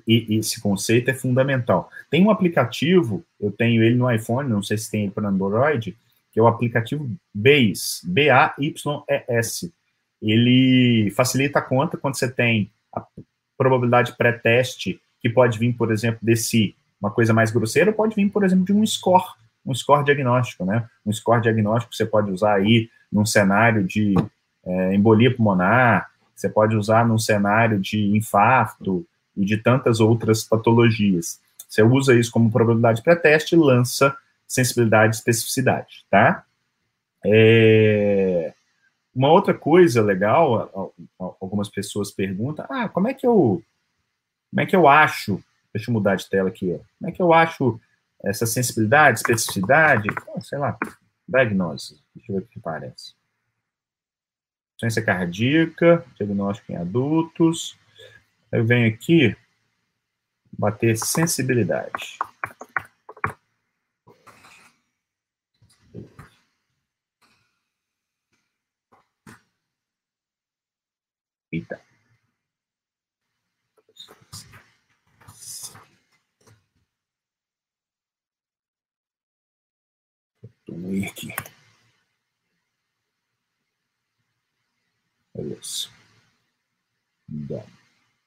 [0.08, 1.90] esse conceito é fundamental.
[2.10, 5.98] Tem um aplicativo, eu tenho ele no iPhone, não sei se tem ele para Android,
[6.32, 9.74] que é o aplicativo Bayes, B-A-Y-E-S.
[10.22, 13.04] Ele facilita a conta quando você tem a
[13.58, 18.44] probabilidade pré-teste, que pode vir, por exemplo, desse uma coisa mais grosseira, pode vir, por
[18.44, 19.34] exemplo, de um score,
[19.66, 20.88] um score diagnóstico, né?
[21.06, 24.14] Um score diagnóstico você pode usar aí num cenário de
[24.66, 29.06] é, embolia pulmonar, você pode usar num cenário de infarto
[29.36, 31.40] e de tantas outras patologias.
[31.68, 34.16] Você usa isso como probabilidade pré-teste e lança
[34.48, 36.44] sensibilidade e especificidade, tá?
[37.26, 38.54] É...
[39.14, 43.62] Uma outra coisa legal, algumas pessoas perguntam, ah, como é que eu,
[44.50, 45.44] como é que eu acho
[45.74, 46.80] Deixa eu mudar de tela aqui.
[47.00, 47.80] Como é que eu acho
[48.24, 50.10] essa sensibilidade, especificidade?
[50.42, 50.78] Sei lá,
[51.28, 52.02] diagnose.
[52.16, 53.14] Deixa eu ver o que parece.
[54.80, 57.78] Ciência cardíaca, diagnóstico em adultos.
[58.52, 59.36] Eu venho aqui
[60.52, 62.18] bater sensibilidade.
[71.52, 71.89] Eita.
[80.70, 81.34] Vamos aqui.
[85.34, 85.92] Olha isso.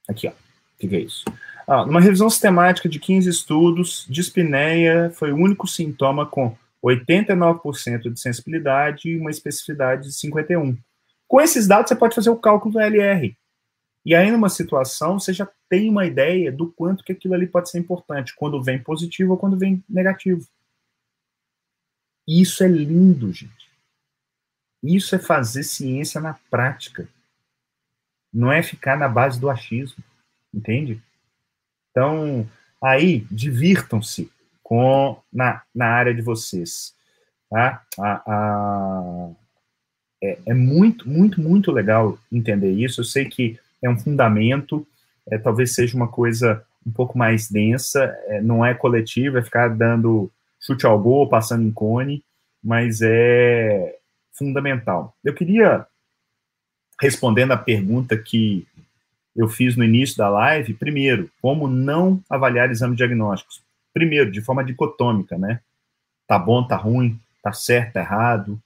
[0.08, 0.30] Aqui, ó.
[0.30, 1.24] O que é isso?
[1.66, 8.20] Ah, numa revisão sistemática de 15 estudos, dispneia foi o único sintoma com 89% de
[8.20, 10.76] sensibilidade e uma especificidade de 51%.
[11.28, 13.34] Com esses dados, você pode fazer o cálculo do LR.
[14.04, 17.70] E aí, numa situação, você já tem uma ideia do quanto que aquilo ali pode
[17.70, 20.44] ser importante, quando vem positivo ou quando vem negativo.
[22.26, 23.70] Isso é lindo, gente.
[24.82, 27.08] Isso é fazer ciência na prática.
[28.32, 30.02] Não é ficar na base do achismo,
[30.52, 31.00] entende?
[31.90, 32.48] Então,
[32.82, 34.30] aí, divirtam-se
[34.62, 36.94] com na, na área de vocês.
[37.50, 37.82] Tá?
[37.98, 39.30] A, a,
[40.22, 43.00] é, é, muito, muito, muito legal entender isso.
[43.00, 44.86] Eu sei que é um fundamento,
[45.30, 49.68] é, talvez seja uma coisa um pouco mais densa, é, não é coletiva, é ficar
[49.68, 50.30] dando
[50.62, 52.24] chute ao gol, passando em cone,
[52.62, 53.98] mas é
[54.32, 55.14] fundamental.
[55.22, 55.86] Eu queria,
[57.00, 58.66] respondendo a pergunta que
[59.34, 63.60] eu fiz no início da live, primeiro, como não avaliar exames diagnósticos?
[63.92, 65.60] Primeiro, de forma dicotômica, né?
[66.26, 68.60] Tá bom, tá ruim, tá certo, tá errado,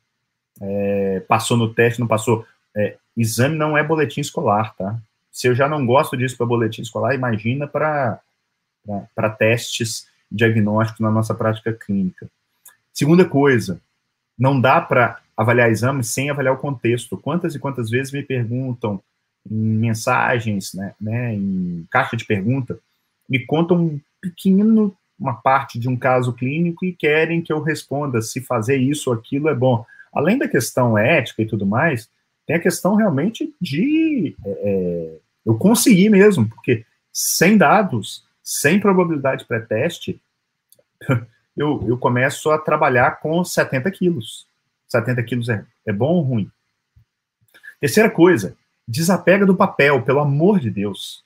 [0.61, 2.47] é, passou no teste, não passou.
[2.75, 4.99] É, exame não é boletim escolar, tá?
[5.33, 8.21] Se eu já não gosto disso para boletim escolar, imagina para
[9.39, 12.29] testes diagnósticos na nossa prática clínica.
[12.93, 13.81] Segunda coisa,
[14.39, 17.17] não dá para avaliar exames sem avaliar o contexto.
[17.17, 19.03] Quantas e quantas vezes me perguntam
[19.49, 22.79] em mensagens, né, né, em caixa de pergunta,
[23.29, 28.21] me contam um pequeno, uma parte de um caso clínico e querem que eu responda
[28.21, 29.85] se fazer isso ou aquilo é bom.
[30.13, 32.09] Além da questão ética e tudo mais,
[32.47, 39.45] tem a questão realmente de é, é eu conseguir mesmo, porque sem dados, sem probabilidade
[39.45, 40.23] pré-teste,
[41.57, 44.47] eu, eu começo a trabalhar com 70 quilos.
[44.87, 46.49] 70 quilos é, é bom ou ruim?
[47.81, 51.25] Terceira coisa, desapega do papel, pelo amor de Deus.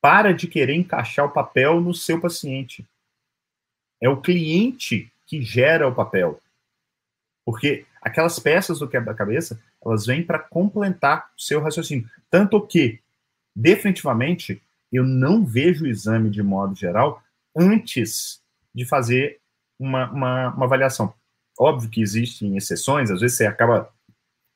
[0.00, 2.86] Para de querer encaixar o papel no seu paciente.
[4.00, 6.40] É o cliente que gera o papel.
[7.44, 12.08] Porque aquelas peças do quebra-cabeça, elas vêm para complementar o seu raciocínio.
[12.30, 13.00] Tanto que,
[13.54, 14.62] definitivamente,
[14.96, 17.22] eu não vejo o exame de modo geral
[17.56, 18.40] antes
[18.74, 19.38] de fazer
[19.78, 21.12] uma, uma, uma avaliação.
[21.58, 23.88] Óbvio que existem exceções, às vezes você acaba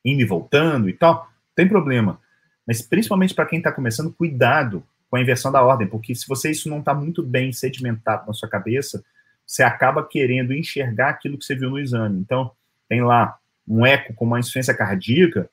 [0.05, 2.21] indo e voltando e tal, tem problema.
[2.67, 6.51] Mas principalmente para quem está começando, cuidado com a inversão da ordem, porque se você
[6.51, 9.05] isso não está muito bem sedimentado na sua cabeça,
[9.47, 12.21] você acaba querendo enxergar aquilo que você viu no exame.
[12.21, 12.53] Então,
[12.89, 13.37] tem lá
[13.67, 15.51] um eco com uma insuficiência cardíaca,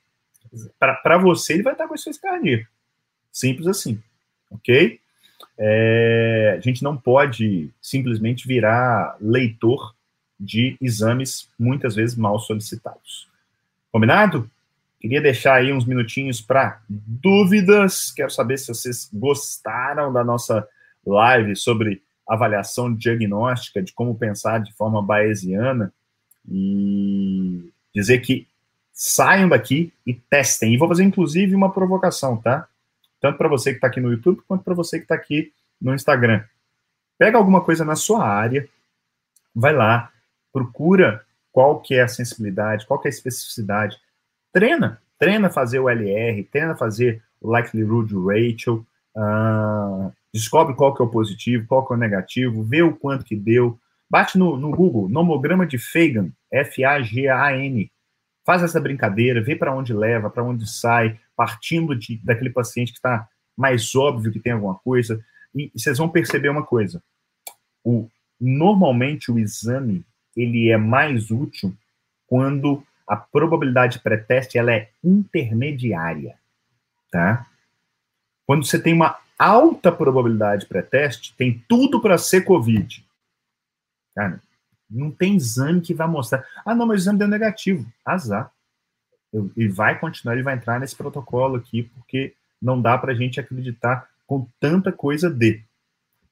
[0.78, 2.68] para você ele vai estar com insuficiência cardíaca.
[3.32, 4.02] Simples assim,
[4.50, 5.00] ok?
[5.58, 9.94] é, a gente não pode simplesmente virar leitor
[10.38, 13.28] de exames muitas vezes mal solicitados.
[13.90, 14.48] Combinado?
[15.00, 18.12] Queria deixar aí uns minutinhos para dúvidas.
[18.12, 20.66] Quero saber se vocês gostaram da nossa
[21.04, 25.92] live sobre avaliação diagnóstica, de como pensar de forma bayesiana
[26.48, 28.46] e dizer que
[28.92, 30.74] saiam daqui e testem.
[30.74, 32.68] E vou fazer inclusive uma provocação, tá?
[33.20, 35.94] Tanto para você que está aqui no YouTube quanto para você que está aqui no
[35.94, 36.44] Instagram.
[37.18, 38.68] Pega alguma coisa na sua área,
[39.54, 40.12] vai lá,
[40.52, 43.98] procura qual que é a sensibilidade, qual que é a especificidade,
[44.52, 51.04] treina, treina fazer o LR, treina fazer o likelihood ratio, uh, descobre qual que é
[51.04, 54.70] o positivo, qual que é o negativo, vê o quanto que deu, bate no, no
[54.70, 57.90] Google, nomograma de Fagan, F-A-G-A-N,
[58.46, 62.98] faz essa brincadeira, vê para onde leva, para onde sai, partindo de, daquele paciente que
[62.98, 65.24] está mais óbvio que tem alguma coisa,
[65.54, 67.00] e, vocês vão perceber uma coisa,
[67.84, 68.10] o,
[68.40, 70.04] normalmente o exame
[70.36, 71.72] ele é mais útil
[72.26, 76.36] quando a probabilidade pré-teste ela é intermediária,
[77.10, 77.46] tá?
[78.44, 83.06] Quando você tem uma alta probabilidade pré-teste, tem tudo para ser COVID.
[84.14, 84.42] Cara,
[84.90, 86.44] não tem exame que vai mostrar.
[86.64, 87.86] Ah, não, mas o exame deu negativo.
[88.04, 88.52] Azar.
[89.32, 93.38] Ele vai continuar, ele vai entrar nesse protocolo aqui, porque não dá para a gente
[93.38, 95.62] acreditar com tanta coisa de.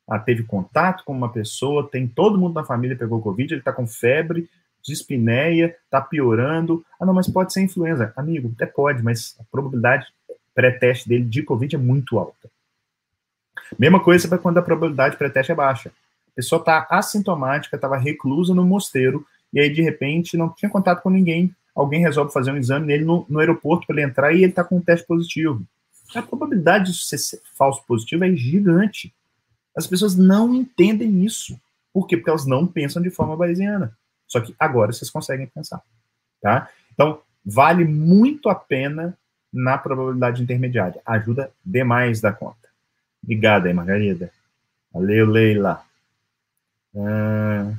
[0.09, 3.73] Ah, teve contato com uma pessoa, tem todo mundo na família pegou Covid, ele está
[3.73, 4.49] com febre,
[4.81, 6.85] dispneia, está piorando.
[6.99, 8.13] Ah, não, mas pode ser influenza.
[8.17, 10.07] Amigo, até pode, mas a probabilidade
[10.55, 12.49] pré-teste dele de Covid é muito alta.
[13.79, 15.91] Mesma coisa para quando a probabilidade pré-teste é baixa.
[16.29, 21.03] A pessoa está assintomática, estava reclusa no mosteiro, e aí, de repente, não tinha contato
[21.03, 21.55] com ninguém.
[21.77, 24.65] Alguém resolve fazer um exame nele no, no aeroporto para ele entrar e ele está
[24.65, 25.63] com um teste positivo.
[26.15, 29.15] A probabilidade de ser falso positivo é gigante.
[29.77, 31.61] As pessoas não entendem isso.
[31.93, 32.17] Por quê?
[32.17, 33.95] Porque elas não pensam de forma bayesiana.
[34.27, 35.83] Só que agora vocês conseguem pensar.
[36.41, 36.71] Tá?
[36.95, 39.17] Então, vale muito a pena
[39.53, 41.01] na probabilidade intermediária.
[41.05, 42.69] Ajuda demais da conta.
[43.23, 44.31] Obrigado aí, Margarida.
[44.93, 45.83] Valeu, Leila.
[46.97, 47.75] Ah,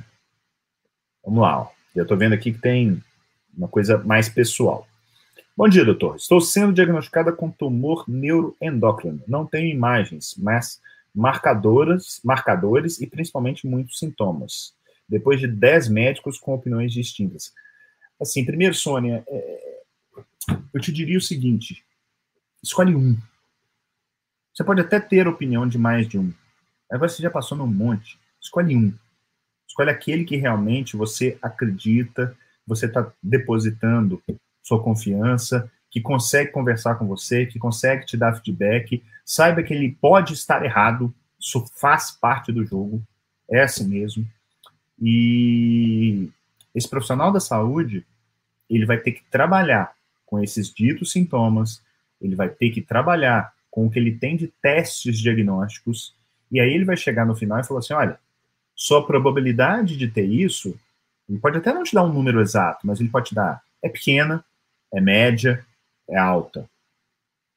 [1.24, 1.62] vamos lá.
[1.62, 1.68] Ó.
[1.96, 3.02] Eu estou vendo aqui que tem
[3.58, 4.86] uma coisa mais pessoal.
[5.56, 6.16] Bom dia, doutor.
[6.16, 9.20] Estou sendo diagnosticada com tumor neuroendócrino.
[9.26, 10.80] Não tenho imagens, mas
[11.12, 14.72] marcadoras, marcadores e principalmente muitos sintomas.
[15.08, 17.52] Depois de 10 médicos com opiniões distintas.
[18.20, 19.82] Assim, primeiro, Sônia, é,
[20.72, 21.84] eu te diria o seguinte:
[22.62, 23.16] escolhe um.
[24.54, 26.32] Você pode até ter opinião de mais de um.
[26.90, 28.18] Agora você já passou num monte.
[28.40, 28.94] Escolhe um.
[29.66, 32.36] Escolhe aquele que realmente você acredita,
[32.68, 34.22] você está depositando
[34.62, 39.02] sua confiança, que consegue conversar com você, que consegue te dar feedback.
[39.24, 43.02] Saiba que ele pode estar errado, isso faz parte do jogo,
[43.50, 44.26] é assim mesmo.
[45.00, 46.28] E
[46.74, 48.04] esse profissional da saúde,
[48.68, 49.92] ele vai ter que trabalhar
[50.26, 51.82] com esses ditos sintomas,
[52.20, 56.14] ele vai ter que trabalhar com o que ele tem de testes diagnósticos,
[56.52, 58.18] e aí ele vai chegar no final e falar assim: olha,
[58.74, 60.78] sua probabilidade de ter isso,
[61.28, 63.88] ele pode até não te dar um número exato, mas ele pode te dar, é
[63.88, 64.44] pequena,
[64.92, 65.64] é média,
[66.08, 66.68] é alta.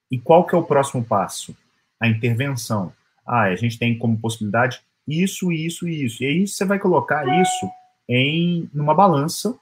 [0.10, 1.56] E qual que é o próximo passo?
[2.00, 2.94] A intervenção.
[3.26, 6.24] Ah, a gente tem como possibilidade isso, isso e isso.
[6.24, 7.70] E aí você vai colocar isso
[8.08, 9.58] em numa balança.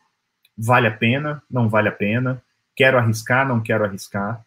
[0.58, 2.42] Vale a pena, não vale a pena.
[2.76, 4.44] Quero arriscar, não quero arriscar.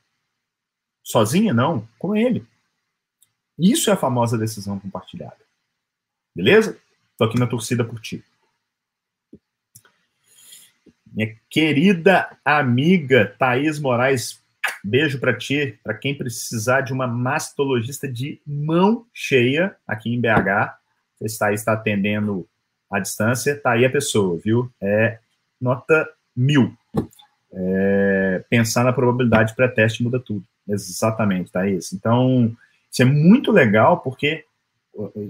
[1.02, 2.46] Sozinha, não, com ele.
[3.58, 5.36] Isso é a famosa decisão compartilhada.
[6.34, 6.78] Beleza?
[7.16, 8.24] Tô aqui na torcida por ti.
[11.12, 14.40] Minha querida amiga Thaís Moraes,
[14.82, 20.74] beijo para ti, para quem precisar de uma mastologista de mão cheia aqui em BH.
[21.18, 22.48] Você está, atendendo
[22.90, 24.70] à distância, tá aí a pessoa, viu?
[24.80, 25.18] É
[25.60, 26.74] nota mil.
[27.52, 30.44] É, pensar na probabilidade pré-teste muda tudo.
[30.66, 31.94] Exatamente, isso.
[31.94, 32.56] Então,
[32.90, 34.44] isso é muito legal porque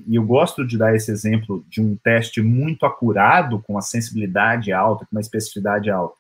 [0.07, 4.73] e eu gosto de dar esse exemplo de um teste muito acurado, com a sensibilidade
[4.73, 6.17] alta, com uma especificidade alta.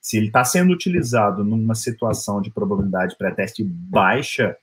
[0.00, 4.56] Se ele está sendo utilizado numa situação de probabilidade pré-teste baixa,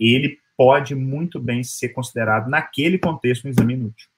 [0.00, 4.08] ele pode muito bem ser considerado, naquele contexto, um exame inútil.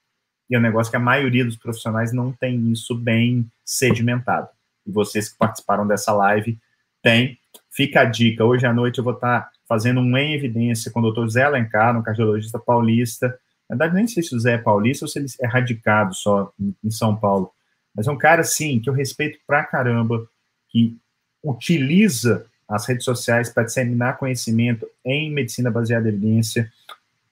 [0.49, 4.49] E é um negócio que a maioria dos profissionais não tem isso bem sedimentado.
[4.87, 6.59] E vocês que participaram dessa live
[7.03, 7.39] têm.
[7.71, 11.03] Fica a dica, hoje à noite eu vou estar fazendo um em evidência com o
[11.03, 13.39] doutor Zé Alencar, um cardiologista paulista.
[13.69, 16.53] Na verdade, nem sei se o Zé é paulista ou se ele é radicado só
[16.59, 17.53] em São Paulo.
[17.95, 20.27] Mas é um cara, assim, que eu respeito pra caramba,
[20.69, 20.97] que
[21.43, 26.71] utiliza as redes sociais para disseminar conhecimento em medicina baseada em evidência,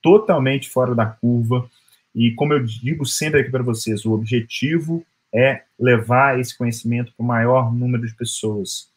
[0.03, 1.69] totalmente fora da curva.
[2.15, 7.25] E como eu digo sempre aqui para vocês, o objetivo é levar esse conhecimento para
[7.25, 8.89] o maior número de pessoas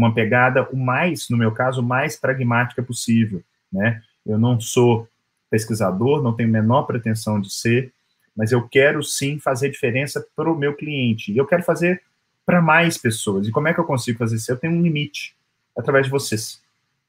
[0.00, 4.02] uma pegada o mais, no meu caso, o mais pragmática possível, né?
[4.26, 5.06] Eu não sou
[5.50, 7.92] pesquisador, não tenho a menor pretensão de ser,
[8.36, 11.32] mas eu quero sim fazer diferença para o meu cliente.
[11.32, 12.02] E eu quero fazer
[12.46, 13.46] para mais pessoas.
[13.46, 14.50] E como é que eu consigo fazer isso?
[14.50, 15.36] Eu tenho um limite
[15.76, 16.62] através de vocês.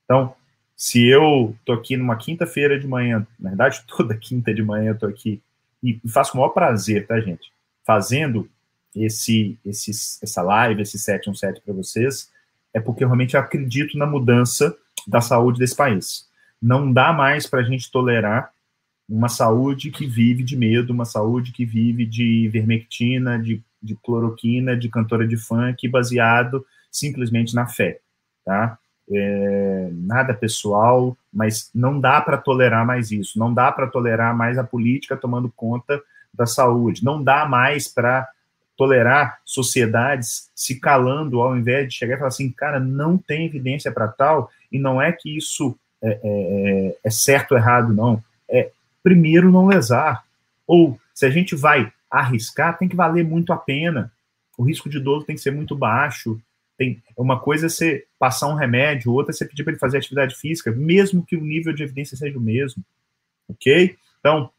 [0.03, 0.33] Então,
[0.75, 4.93] se eu estou aqui numa quinta-feira de manhã, na verdade, toda quinta de manhã eu
[4.93, 5.41] estou aqui
[5.83, 7.51] e faço com o maior prazer, tá, gente?
[7.83, 8.49] Fazendo
[8.95, 12.29] esse, esse, essa live, esse 717 para vocês,
[12.73, 14.75] é porque eu realmente acredito na mudança
[15.07, 16.27] da saúde desse país.
[16.61, 18.51] Não dá mais para a gente tolerar
[19.09, 24.77] uma saúde que vive de medo, uma saúde que vive de vermectina, de, de cloroquina,
[24.77, 27.99] de cantora de funk, baseado simplesmente na fé,
[28.45, 28.77] tá?
[29.13, 34.57] É, nada pessoal, mas não dá para tolerar mais isso, não dá para tolerar mais
[34.57, 36.01] a política tomando conta
[36.33, 38.29] da saúde, não dá mais para
[38.77, 43.91] tolerar sociedades se calando ao invés de chegar e falar assim, cara, não tem evidência
[43.91, 48.23] para tal, e não é que isso é, é, é, é certo ou errado, não.
[48.49, 48.71] É
[49.03, 50.23] primeiro não lesar.
[50.67, 54.11] Ou se a gente vai arriscar, tem que valer muito a pena.
[54.57, 56.39] O risco de dolo tem que ser muito baixo.
[56.77, 59.97] Tem uma coisa é você passar um remédio, outra é você pedir para ele fazer
[59.97, 62.83] atividade física, mesmo que o nível de evidência seja o mesmo.
[63.47, 63.95] Ok?
[64.19, 64.49] Então,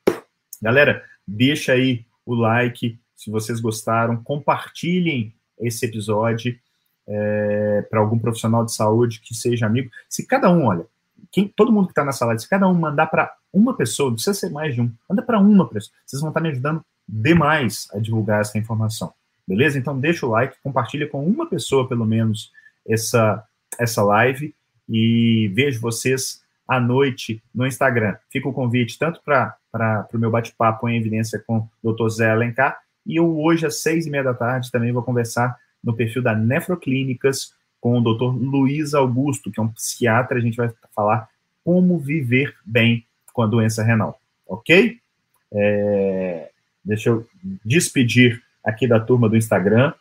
[0.60, 6.58] galera, deixa aí o like se vocês gostaram, compartilhem esse episódio
[7.06, 9.90] é, para algum profissional de saúde que seja amigo.
[10.08, 10.84] Se cada um, olha,
[11.30, 14.14] quem, todo mundo que está nessa live, se cada um mandar para uma pessoa, não
[14.14, 16.84] precisa ser mais de um, manda para uma pessoa, vocês vão estar tá me ajudando
[17.08, 19.12] demais a divulgar essa informação.
[19.46, 19.78] Beleza?
[19.78, 22.52] Então deixa o like, compartilha com uma pessoa pelo menos
[22.88, 23.44] essa,
[23.78, 24.54] essa live
[24.88, 28.16] e vejo vocês à noite no Instagram.
[28.30, 29.56] Fica o convite tanto para
[30.12, 32.08] o meu bate-papo em evidência com o Dr.
[32.08, 35.94] Zé Alencar, e eu hoje, às seis e meia da tarde, também vou conversar no
[35.94, 38.32] perfil da Nefroclínicas com o Dr.
[38.40, 40.38] Luiz Augusto, que é um psiquiatra.
[40.38, 41.28] A gente vai falar
[41.64, 44.98] como viver bem com a doença renal, ok?
[45.52, 46.48] É,
[46.84, 47.26] deixa eu
[47.64, 49.92] despedir aqui da turma do Instagram.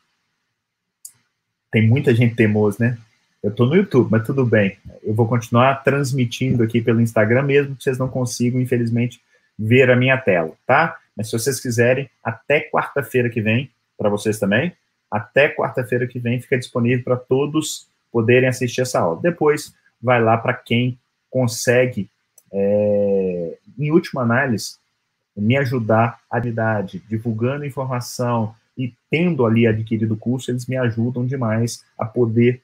[1.71, 2.97] Tem muita gente teimosa, né?
[3.41, 4.77] Eu estou no YouTube, mas tudo bem.
[5.01, 9.19] Eu vou continuar transmitindo aqui pelo Instagram, mesmo que vocês não consigam, infelizmente,
[9.57, 10.99] ver a minha tela, tá?
[11.17, 14.71] Mas se vocês quiserem, até quarta-feira que vem, para vocês também,
[15.11, 19.19] até quarta-feira que vem fica disponível para todos poderem assistir essa aula.
[19.21, 20.97] Depois, vai lá para quem
[21.29, 22.09] consegue,
[22.51, 24.75] é, em última análise,
[25.35, 31.25] me ajudar a idade, divulgando informação e tendo ali adquirido o curso, eles me ajudam
[31.25, 32.61] demais a poder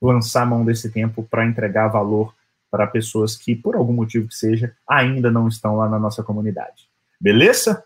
[0.00, 2.34] lançar a mão desse tempo para entregar valor
[2.70, 6.88] para pessoas que, por algum motivo que seja, ainda não estão lá na nossa comunidade.
[7.20, 7.82] Beleza?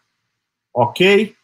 [0.73, 1.35] Ok?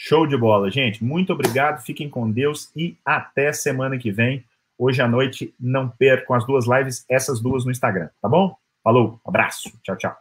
[0.00, 1.02] Show de bola, gente.
[1.02, 4.44] Muito obrigado, fiquem com Deus e até semana que vem.
[4.78, 8.56] Hoje à noite, não percam as duas lives, essas duas no Instagram, tá bom?
[8.84, 10.18] Falou, abraço, tchau, tchau.